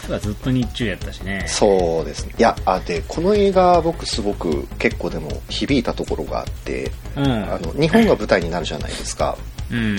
[0.06, 1.44] ただずっと日中やったしね。
[1.48, 2.34] そうですね。
[2.38, 7.24] いやあでこの映画僕すごく結構でも響いたところがあってうん。
[7.26, 9.36] あの日本が舞台になるじゃないですか。
[9.70, 9.98] うん。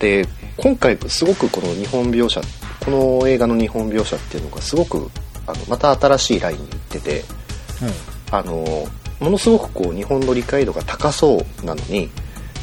[0.00, 2.40] で今回すごくこの日本描写
[2.84, 5.08] この映画の日本描写っていうのがすごく
[5.46, 7.24] あのまた新しいラインに行ってて
[8.32, 8.88] あの
[9.20, 12.10] ものすごくこう日本の理解度が高そうなのに、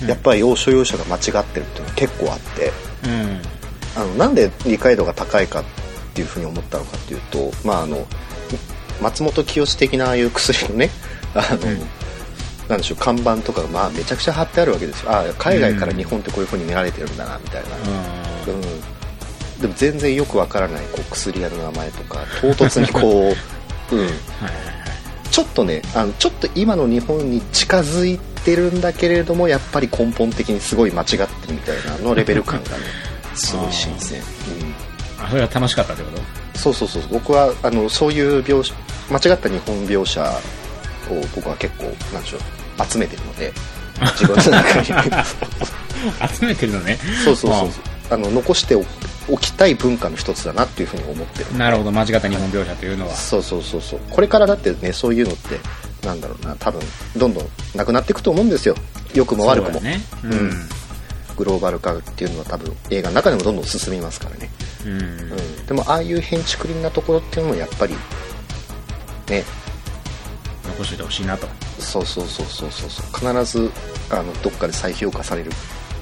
[0.01, 0.07] うん。
[0.09, 2.71] やっぱり要所要所が間違ってるっていうのが結構あって
[3.05, 3.41] うん。
[3.95, 5.63] あのなんで理解度が高いか
[6.11, 8.05] っていうふうに思ったのかっていうと、まあ、あの
[9.01, 10.89] 松本清的なああいう薬のね
[11.33, 11.87] あの、うん。
[12.67, 15.11] なんでしょう看板とかがまあめちゃくちゃ貼ってあるわけですよ。
[15.11, 17.69] あ海外から日本ってこういうふうに見られてるんだなみたいな、
[18.47, 18.53] うん。
[18.53, 18.61] うん、
[19.59, 23.35] でも全然よくわからないこう薬屋の名前とか唐突にこ
[23.91, 24.09] う、 うん、
[25.29, 32.77] ちょっとねあのちょっと今の日本に近づいてるんだけれどもやっぱり根本的にすごい間違ってるみたいなのレベル感がね
[33.35, 34.25] すごい新鮮、うん、あ
[35.29, 36.09] それは楽しかったってこ
[36.53, 36.59] と？
[36.59, 37.03] そうそうそう。
[37.11, 38.73] 僕はあのそういう描写
[39.09, 43.51] 間違った日本描写を僕は結構なんでしょう集めてるので
[44.17, 44.85] 自分の中に。
[46.39, 46.97] 集めてるのね。
[47.23, 47.69] そうそうそう
[48.09, 48.17] あ。
[48.17, 48.83] の残してお
[49.29, 51.57] おきたい文化の一つだなっていうふうに思ってる。
[51.57, 51.91] なるほど。
[51.91, 53.15] 間違った日本描写というのは。
[53.15, 53.99] そうそうそうそう。
[54.09, 55.59] これからだってねそういうのって
[56.05, 56.55] なんだろうな。
[56.59, 56.81] 多分
[57.15, 58.75] どんどんなくなっていくと思うんですよ。
[59.13, 60.01] 良くも悪くも、そうだね。
[60.23, 60.69] うん
[61.35, 64.49] グローバル化っていうのは多分映画の中でもどんどん進みますからね、
[64.85, 64.99] うん、うん。
[64.99, 65.03] う
[65.35, 67.93] ん、でもああいう変築林なところっていうのもやっぱり
[69.29, 69.43] ね。
[70.63, 71.47] 残しておいてほしいなと。
[71.79, 73.33] そうそうそうそうそうそう。
[73.33, 73.71] 必ず
[74.09, 75.51] あのどっかで再評価される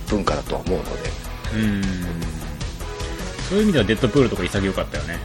[0.08, 1.10] 文化だとは思うので。
[1.56, 1.84] うん。
[3.50, 5.18] そういう意味ではデッドプールとか潔かったよね。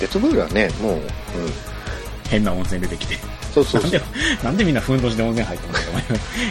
[0.00, 1.02] デッドブールはねもう、うん、
[2.30, 3.16] 変な温泉出てきて
[3.52, 4.00] そうそうなんで
[4.44, 5.86] なんでみんなふんどしで温泉入ったんだよ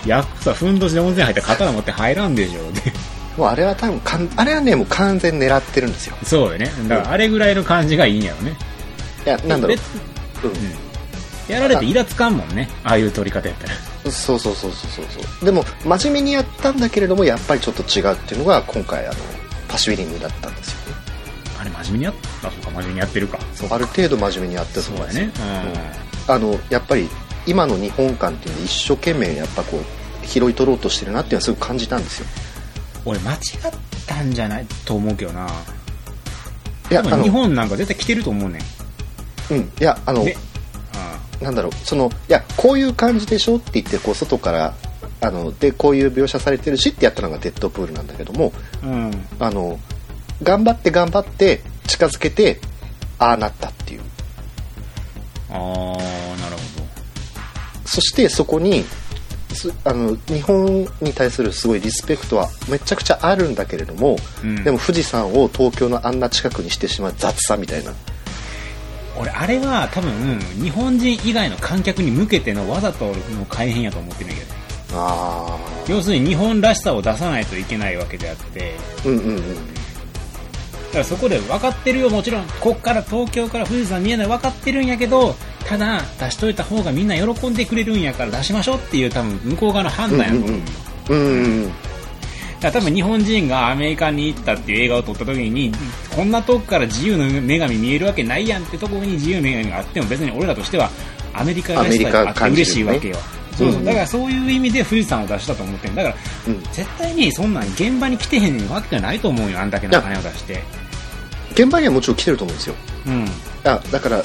[0.06, 2.82] やっぱさふんどしで温泉入ったら刀持って入らんでしょで。
[3.38, 6.16] もうあれは多分かんあれはねもう完全狙ってるんですよ。
[6.24, 6.72] そうよね。
[6.88, 8.56] だからあれぐらいの感じがいいんやろね。
[9.26, 9.78] いやなんだろう。
[9.78, 9.82] 別、
[10.44, 11.54] うん。
[11.54, 12.68] やられてイラつかんもんね。
[12.84, 13.74] ああいう撮り方やったら。
[14.12, 15.46] そうそうそうそうそうそう。
[15.46, 19.16] でも真面目にやったんだけれどもやっぱりちょっと違うっていうのが今回あの
[19.68, 21.02] パシュウィリングだったんですよね。
[21.60, 22.50] あれ真面目にやった？
[22.50, 23.38] そうか真面目にやってるか。
[23.54, 25.22] そうある程度真面目にやってそうだね。
[25.22, 27.10] うんあのやっぱり
[27.46, 32.26] 今の日本観っていうのを一生懸命やっぱこう拾い取ろうとしてるなっていうのはすごく感じたんですよ。
[33.06, 33.40] 俺間違っ
[34.06, 35.48] たんじゃないと思うけどな。
[36.90, 38.60] いや日本なんか絶対来てると思うね
[39.50, 39.54] ん。
[39.54, 40.36] うんいやあので
[40.94, 44.74] あなんだろうそのいやこういう感じでしょって言ってこう外から
[45.22, 48.52] あのでこういう描写されてるしってやったのがデッドプールなんだけども
[48.84, 49.28] あうん。
[49.40, 49.80] あの
[50.44, 52.60] 頑張って頑張って近づけて
[53.18, 54.02] ああなったっていう。
[55.50, 56.17] ああ
[57.98, 58.84] そしてそこに
[59.56, 64.64] すあの日本に対するすごいリスペクトはめちゃくちゃあるんだけれども、うん。
[64.64, 67.90] でも富士山を東京のあんな近くにしてしまう雑さみたいな。
[67.90, 67.98] ど
[69.20, 70.12] 俺あれは多分
[70.62, 74.46] 日本人以外の観客に向けてのわざとの改変やと思ってるけどね
[74.94, 75.58] あ
[75.88, 78.76] 要するに日本らしさを出さないといけないわけであって。
[79.06, 79.40] ーうんうんうん。
[79.40, 79.44] だ
[80.92, 82.46] からそこで分かってるよもちろん。
[82.62, 85.36] こっから東京から富士山見えない分かってるんやけど
[85.68, 90.62] ただ出しといた方がみんな喜んでくれるんやから出しましょうっていう多分向こう側の判断やと思う、うんうん
[91.10, 91.20] うん。
[91.20, 91.72] うんうん
[92.60, 95.72] だ多分日本人がアメリカに行ったっていう映画を撮った時に
[96.16, 100.90] こんなとこから自由の女神見えるわけないやんってところに自由の女神があっても別に俺らとしては
[101.34, 103.18] アメリカらしさがあって嬉しいわけよ、
[103.56, 103.84] そうそう。
[103.84, 106.16] だからそういう意味で富士山を出したと思ってるだから
[106.48, 106.64] うん。
[106.72, 110.64] 絶対にそんなん現場に来てへんわけじゃないと思うよあんだけの金を出して。
[111.52, 112.76] 現場にはもちろん来てると思うんですよ。
[113.06, 113.26] うん。
[113.66, 114.24] あだから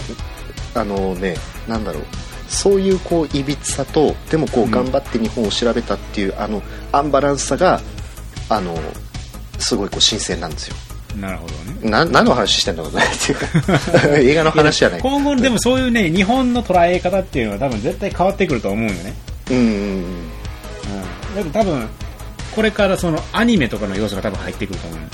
[0.75, 1.37] あのね
[1.69, 2.03] なんだろう。
[2.49, 4.71] そういうこういびつさとでもこううん。
[4.71, 7.81] 頑張って日本を調べたっていう、あのアンバランスさが
[8.51, 8.77] あの
[9.59, 10.77] すごいこう新鮮なんですよ。
[11.19, 11.91] なるほどね。
[11.91, 14.17] な何の話してんだろうねっていうか。
[14.19, 15.01] 映画の話じゃない。
[15.01, 19.15] 今後でもそういうね日本の捉え方っていうのは多分絶対変わってくると思うんよね。
[19.51, 21.43] うんうんうん。
[21.43, 21.51] うん。
[21.53, 21.89] 多分
[22.55, 25.01] これからそのアニメとかの要素が多分入ってくると思う。
[25.01, 25.05] よ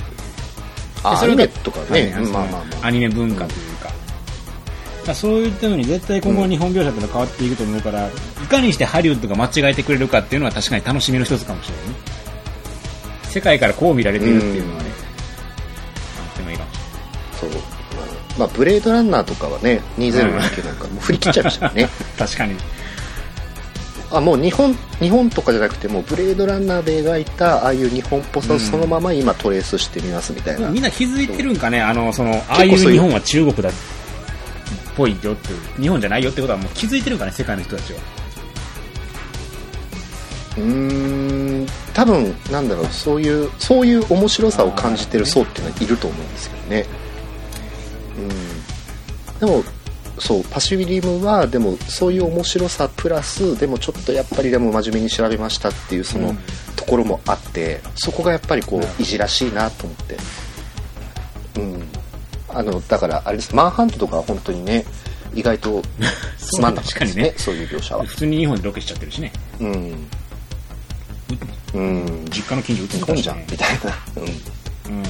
[1.03, 2.11] あアニメとかね。
[2.13, 2.87] はいまあまあまあ。
[2.87, 3.75] アニメ文化という
[5.13, 8.11] か,、だからそういったのに絶対今後の日本描写っていうのは変わっていくと思うから、い
[8.47, 11.95] かにしてハリウッドが間違えてくれるかっていうのは確かに楽しみの一つかもしれないね。
[13.23, 14.89] 世界からこう見られてるっていうのはね、
[16.27, 16.77] あってもいいかもし
[17.39, 17.49] そう。
[18.37, 21.81] まあブレードランナーとかはね2019なんかもう振り切っちゃいましたよね。
[21.81, 22.55] れない確かに。
[24.11, 31.79] あもう日本日本とかじゃなくてもうブレードランナーで描いたああいう日本っぽさをそのまま今トレースしてみますみたいな、みんな気づいてるんかね。
[31.81, 33.71] あのそのああいう日本は中国だっ
[34.99, 37.99] ぽいよっていう日本じゃないよってことはもう気づいてるんかね世界の人たちは。
[40.57, 46.85] うーん多分なんだろうそういうそういう面白さを感じてる層っていうのはいると思うんですけどね。
[49.39, 49.47] うん。
[49.47, 49.63] でも
[50.19, 56.39] そうパシフィリムはでもそういう面白さプラスでもちょっとやっぱりでも真面目に調べましたっていうそのうん。
[56.75, 60.17] ところもあってそこがやっぱりこういじらしいなと思って。
[61.57, 61.98] うん
[62.53, 63.55] あのだからあれです。
[63.55, 64.85] マンハントとかは本当にね
[65.33, 65.81] 意外と
[66.37, 67.23] つまんなかったですね。
[67.25, 68.03] 確かそういう描写は。
[68.05, 69.31] 普通に日本でロケしちゃってるしね。
[69.59, 70.07] うん。
[71.73, 72.25] うん。
[72.29, 73.13] 実家の近所売って日たしね。
[73.13, 73.97] 本じゃんみたいな。
[74.15, 74.23] うん。
[74.23, 75.03] うん。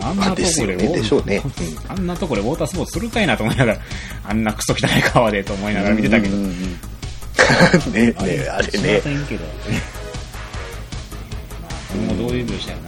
[0.00, 1.42] あんなとこでですよねウォーでしょうね
[1.88, 3.80] あんなとこでウォータースポーツするかいなと思いながら、
[4.28, 6.36] あんなクソ汚い川でと思いながら見てたけど。
[6.36, 6.78] うんうんうん
[7.92, 8.14] ねね
[8.50, 9.00] あれしまね。
[11.62, 12.87] まあ、今後どういう描写やな。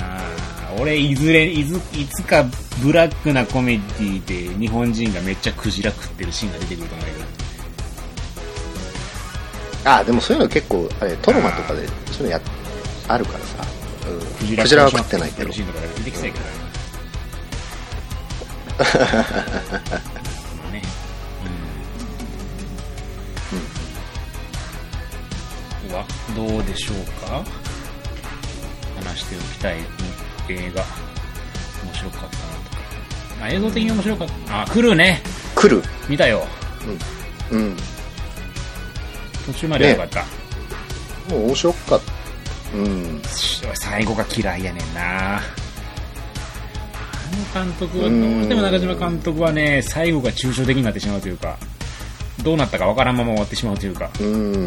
[0.80, 2.42] 俺、いずれ、いず、いつか
[2.82, 7.18] ブラックなコメディで日本人がめっちゃクジラ食ってるシーンが出てくると思うけど。
[9.84, 12.40] あでもそういうの結構あれトロマとかでそういうのや
[13.08, 13.64] あるからさ、
[14.10, 16.32] うん、クジクジラは食ってないけどうやけどね。
[18.80, 20.82] まあね。
[25.86, 25.94] うん。
[25.94, 26.96] は、どうでしょう
[27.28, 27.44] か？
[29.02, 29.78] 話しておきたい
[30.48, 30.84] 映画。
[31.84, 33.44] 面白かったなとか。
[33.44, 34.62] あ、映像的に面白かった。
[34.62, 35.20] あ、来るね。
[35.54, 36.46] 来る見たよ。
[37.50, 37.76] うん
[39.46, 40.20] 途中まではよかった。
[41.34, 43.22] もう面白かったうん
[43.74, 45.40] 最後が嫌いやねんなあ
[47.56, 51.56] の監督はどうんうしても中島監督はね最後が抽象的になってしまうというか
[52.42, 54.64] どうなったかわからんまま終わってしまうというかうん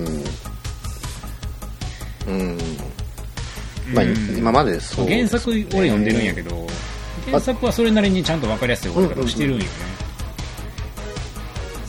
[2.28, 2.58] うん
[3.94, 4.38] まあうん。
[4.38, 6.68] 今までそう原作俺読んでるんやけど
[7.26, 9.66] 原作はそれなりにちゃんと分かりやすい終わり方をしてるんよね。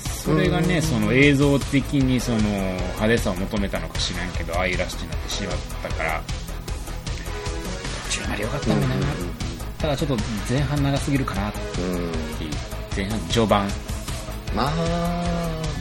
[0.04, 6.22] それがねその映像的にその派手さを求めたのか知らんけどああいうラストになってしまったから
[8.10, 8.94] 途中までよかったんだな。
[9.78, 10.16] ただちょっと
[10.48, 12.54] 前半長すぎるかなっていう。
[12.96, 13.68] 前半序盤。
[14.56, 14.70] まあ。
[14.70, 14.82] も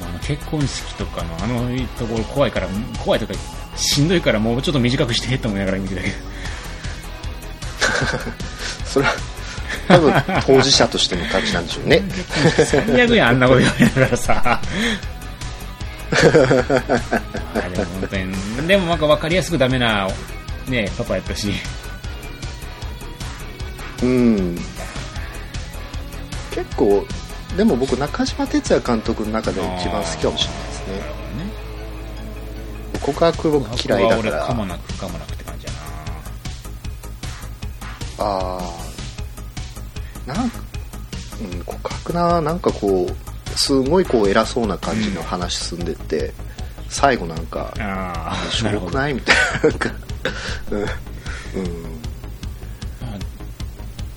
[0.08, 2.68] うあの結婚式とかのあのところ怖いから
[3.02, 3.34] 怖いとか
[3.76, 6.16] しんどいからもうちょっと短くしてと思いながら見てたけど。
[8.86, 9.14] それは
[9.88, 10.14] 多分
[10.46, 12.04] 当事者としての感じなんでしょうね。
[12.66, 14.42] 最悪やんあんなこと言われながらさ。
[14.46, 14.62] あ
[17.70, 18.68] でも本当に。
[18.68, 20.08] でもなんか分かりやすくダメな
[20.68, 21.54] ねパパやったし。
[24.04, 24.58] うん。
[26.52, 27.06] 結構
[27.58, 31.23] でも僕中島哲也監督の中で一番好きかもしれないですね
[33.04, 34.46] 告白僕嫌いだか俺ら。
[34.46, 35.80] かもなくかもなくって感じやな
[38.20, 38.60] あ
[40.26, 40.60] あなんか、
[41.42, 46.34] うん、告白ななんかこうすごいこう偉そうな感じの話進んでって、
[46.90, 49.70] 最後なんかああしょぼくないみたいな。
[49.70, 49.92] なんか
[50.72, 50.88] うん、うん。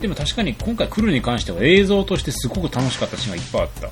[0.01, 3.91] でも確かに今回来るに関しては映像としてすごく楽しかったシーンがいっぱいあった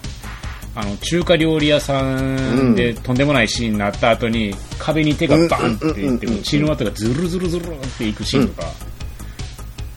[0.76, 8.68] あの中華料理屋さんでとんでもないシーンになった後に壁に手がバーンっていってうんうんうんうん血の跡がズルズルズルっていくシーンとか、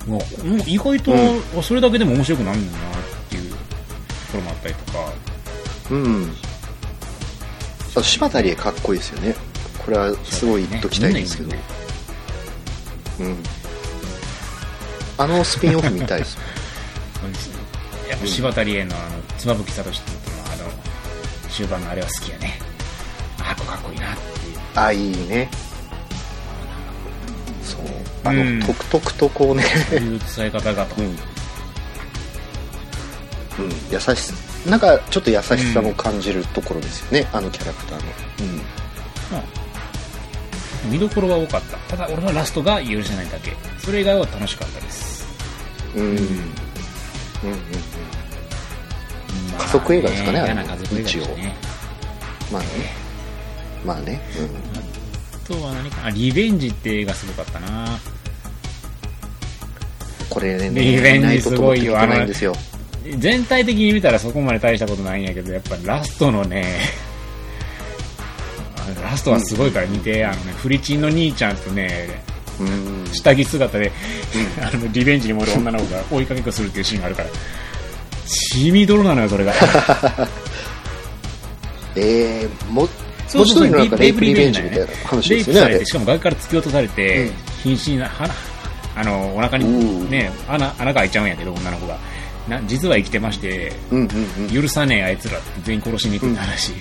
[0.05, 3.63] もうもう意外とそれだけでも面白くなるんだなっていうとこ
[4.35, 4.99] ろもあったりとか。
[5.91, 6.33] うん。
[8.03, 9.35] 柴田理恵かっこいいですよね。
[9.83, 11.59] これはすごい言っときたいんですけど、ね
[13.19, 13.37] うん。
[15.17, 16.37] あのスピンオフ見たいです
[18.09, 19.99] やっぱ柴田理恵のあの妻夫木聡って
[21.63, 22.59] いうのはあの終盤のあれは好きやね。
[23.39, 24.57] あこれかっこいいなっていう。
[24.75, 25.49] あいいね。
[27.63, 27.81] そう。
[28.23, 28.59] あの、うん。
[28.61, 29.63] とこうね。
[29.63, 31.15] そういう伝え方がと、うん、うん、
[33.91, 34.33] 優しさ
[34.69, 38.03] なんかちょっと優しさも感じるところですよね、あのキャラクターの、
[40.91, 41.77] 見どころは多かった。
[41.95, 43.53] ただ俺はラストが許せないだけ。
[43.79, 45.25] それ以外は楽しかったです。
[45.95, 46.03] うん。
[46.03, 46.17] うんうん。
[46.17, 46.33] うんま
[47.51, 47.96] あ
[49.47, 51.55] 家族映画ですかねあれ嫌な家族映画でしたね
[52.51, 52.67] まあね。
[53.85, 54.21] まあね。
[55.43, 57.83] あとは何かなあリベンジって映画すごかったな。
[57.83, 58.17] うん
[60.29, 62.53] これねリベンジ見ないとと思って見てないんですよ。
[63.17, 66.79] 全体的に見たらそこまで大したことないんやけどやっぱラストのね
[68.75, 72.21] あ ラストはすごいから見て、あのね、フリチンの兄ちゃんとね
[72.59, 73.07] うん。
[73.13, 73.91] 下着姿で、
[74.61, 77.29] あのリベンジに戻る女の子が追いかけっこするっていうシーンがあるから
[78.27, 79.53] 血みどろなのよそれが。
[81.95, 82.87] えー、も
[83.27, 87.33] そうそうそうなんかレイプリベンジみレイプたいな話レイプですよねあれされてしかも崖から突き落とされて、うん。
[87.63, 88.29] 瀕死になは
[88.95, 91.97] あのお腹に、ね、穴穴が開いちゃうんやけど女の子が。
[92.47, 94.07] な実は生きてましてうんうん
[94.47, 94.61] うん。
[94.61, 96.71] 許さねえあいつらって全員殺しに行くって話、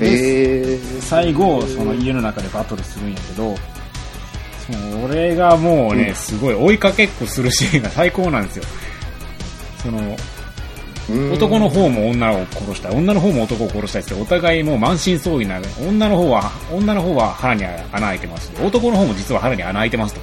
[0.00, 3.54] えー、最後その家の中でバトルするんやけど
[5.06, 6.14] それがもうね、うん。
[6.14, 8.64] すごい追いかけっこするシーンが最高なんですよ
[9.86, 10.16] その
[11.08, 11.32] うん。
[11.32, 12.96] 男の方も女を殺したい。
[12.96, 18.52] 女の方も男を殺したいってお互いもう満身創痍な女の方は女の方は腹に穴開いてます。
[18.62, 20.20] 男の方も実は腹に穴開いてますと。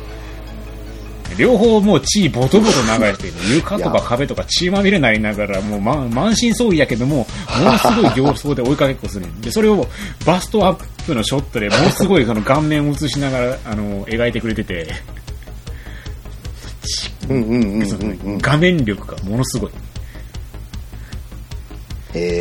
[1.38, 7.26] 両方もう血ボトボト流して床とか壁とか血まみれになりながらもう、ま、満身創痍やけどもも
[7.64, 9.26] のすごい形相で追いかけっこする。
[9.26, 9.88] んでそれを
[10.26, 14.94] バストアップのショットでものすごいその顔面を映しながらあの描いてくれてて
[17.28, 19.72] 画面力がものすごい。
[22.16, 22.38] え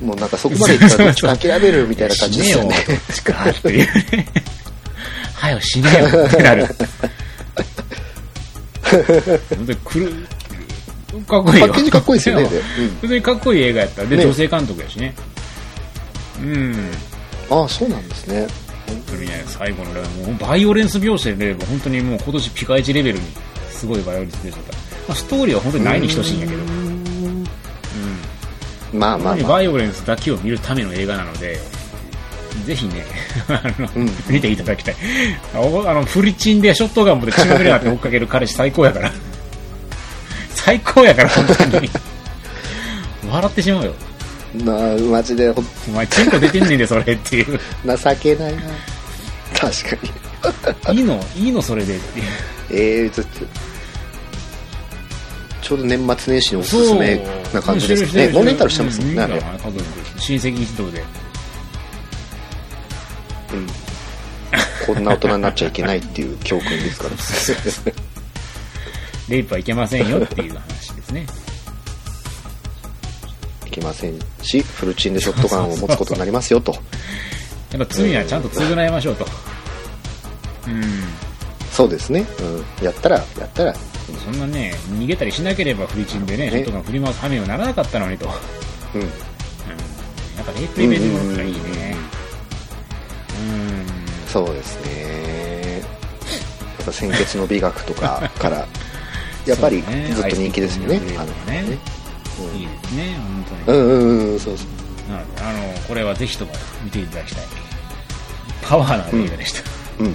[0.00, 2.74] ー、もうなんかそこまでいったらどっ諦めるみたいな感じですよね。
[2.76, 3.44] 死ねよ。
[3.44, 3.76] どっていう。
[4.16, 4.26] ね
[5.34, 6.66] はよ死ねよってなる。
[8.86, 10.12] 本当にくる
[11.26, 11.66] かっこいいよ。
[11.66, 12.48] パッケージかっこいいですよね。
[12.48, 12.62] でうん。
[13.00, 14.24] 普通にかっこいい映画やったで、ね。
[14.24, 15.14] 女性監督やしね。
[16.40, 16.90] うん。
[17.50, 18.46] ああそうなんですね
[18.86, 23.24] 本当にね最後のレベルもうバイオレンス描写で本当にもう今年ピカイチレベルに
[23.70, 24.78] すごいバイオレンス描写だった、ま
[25.08, 27.44] あ、ストーリーは本当にないに等しいんやけどうん
[28.94, 31.58] まあまあまあバイオレンスだけを見るための映画なので、
[32.64, 33.04] ぜひね、
[33.48, 34.96] あの、うん見ていただきたい。
[35.52, 39.12] あの、フリチンでショットガン持って血まみれになって追っかける彼氏最高やから。
[40.50, 41.90] 最高やから、本当に。
[43.28, 43.94] 笑ってしまうよ。
[44.54, 47.58] なマジでお前、チンコ出てんねんで、それっていう。
[47.84, 48.62] 情けないな。
[49.58, 49.96] 確か
[50.92, 50.98] に。
[50.98, 52.26] いいの、いいの、それでっていう。
[52.70, 53.46] えー、ちょっと。
[55.62, 58.28] ちょうど年末年始におすすめな感じですね。
[58.28, 59.84] ノンレンタルしてますもんねうん家族、
[60.18, 61.02] 親戚一同で。
[63.54, 63.66] うん。
[64.94, 67.94] こんな大人になっちゃいけないっていう教訓ですから。
[69.28, 71.26] レイプはいけませんよっていう話ですね。
[73.74, 76.72] いけませんしフルチンでショットガンを持つことになりますよと
[77.72, 79.26] やっぱ罪はちゃんと償いましょうと。
[80.68, 80.82] うん。
[81.72, 82.24] そうですね、
[82.78, 88.30] うん、やったらやったらそんなね、逃げたりしなければフリチンでね、ねショットガン振り回す羽目にならなかったのにと。
[88.94, 89.00] うん。
[89.00, 91.96] うんやっぱレイプイベントがいいね。
[93.40, 94.28] うん。
[94.28, 95.84] そうですねや
[96.82, 98.66] っぱ鮮血の美学とかから
[99.46, 101.78] やっぱりずっと人気ですよねアイスティックのあのね
[102.42, 103.78] ねいいですね、本当に。
[103.78, 105.10] うんうんうんうんそうそう。
[105.10, 107.44] なので、あの、これはぜひとも見ていただきたい。
[108.62, 109.62] パワーのある映画でした。
[110.00, 110.14] うんうん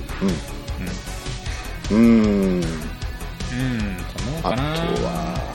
[1.91, 1.97] うん。
[1.97, 2.61] うん。
[2.61, 2.63] うん。
[4.43, 5.53] あとは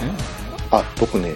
[0.71, 0.79] うん。
[0.79, 1.33] あ僕ね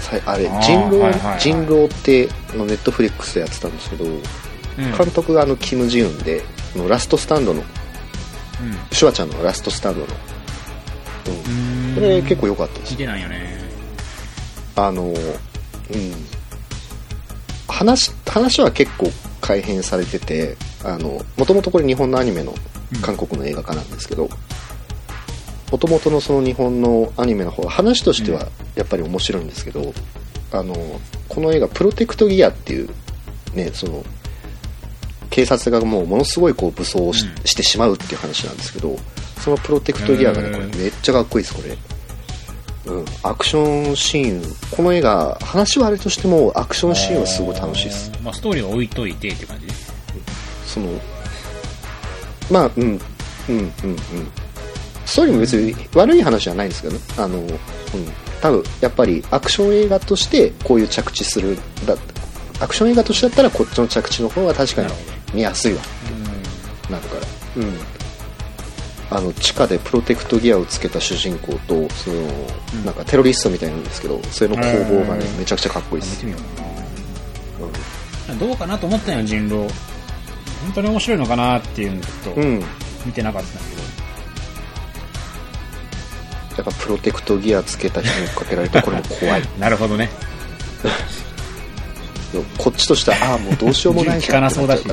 [0.00, 3.72] さあれ人狼、人狼ってあのネットフリックスでやってたん。
[3.72, 4.22] ですけど、うん。
[4.96, 6.42] 監督があのキム・ジウンで
[6.74, 7.62] あのラストスタンドの
[8.92, 9.30] シュワちゃん。
[9.30, 10.06] のラストスタンドの、
[11.26, 11.88] うん。
[11.88, 11.94] うん。
[11.94, 13.45] これ結構良かったです聞いてないよね。
[14.76, 15.14] あのうん。
[17.68, 19.10] 話話は結構
[19.40, 22.54] 改変されててあのもともとこれ日本のアニメの
[23.02, 24.30] 韓国の映画化なんですけど
[25.70, 29.92] もともとのその日本のアニメの方は話としてはやっぱり面白いんですけど、
[30.52, 30.74] あの
[31.28, 32.88] この映画「プロテクトギア」っていう
[33.54, 34.04] ねその
[35.28, 37.44] 警察がもうものすごいこう武装をし,、うん。
[37.44, 38.96] してしまうっていう話なんですけど
[39.40, 41.76] そのプロテクトギアがねこれめっちゃかっこいいですこれ。
[42.86, 48.12] うん、アクションシーンこの映画話はあれとしてもアクションシーンはすごい楽しいです。
[48.22, 49.72] まあ、ストーリーは置いといてって感じね。
[50.64, 50.88] その
[52.50, 53.00] まあうん。
[53.48, 53.70] うんうんうん。
[55.04, 57.00] ストーリーも別に悪い話じゃないんですけどね。
[57.18, 57.48] あの、うん、
[58.40, 61.56] 多分やっぱりアクション映画としてこういう着地する
[61.86, 61.96] だ
[62.60, 64.88] アクション映画としてだったらこっちの着地の方が確かに
[65.34, 65.80] 見やすいわ。
[66.90, 67.22] なるから。
[67.56, 67.95] うん
[69.08, 72.22] あの地下でプロテクトギアをつけた主人公とその、
[72.84, 76.42] なんかテロリストみたいなんですけどそれの攻防がねうんめちゃくちゃかっこいい見ですてみよう
[78.28, 78.38] かな。
[78.38, 79.68] どうかなと思ったよ人狼。
[80.62, 82.62] 本当に面白いのかなっていうのと、うん。
[83.04, 83.60] 見てなかったんだ
[86.56, 89.42] やっぱプロテクトギアつけた人にかけられてこれも怖い。
[89.42, 90.08] け どなるほどね。
[92.58, 94.84] こっちとしてはああもうどうしようもない効 かなそうだし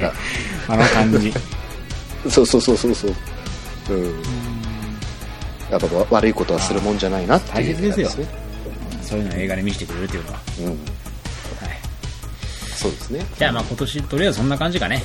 [0.67, 1.33] あの感じ。
[2.29, 3.15] そうそうそうそうそう
[3.89, 4.23] うん。
[5.69, 8.27] やっぱわ悪いことはするもんじゃないなっていう大切ですよ。
[9.03, 10.75] そういうのを映画で見せてくれるっていうのは、うんはい、
[12.75, 15.03] そうですねじゃあまあ今年とりあえずそんな感じかね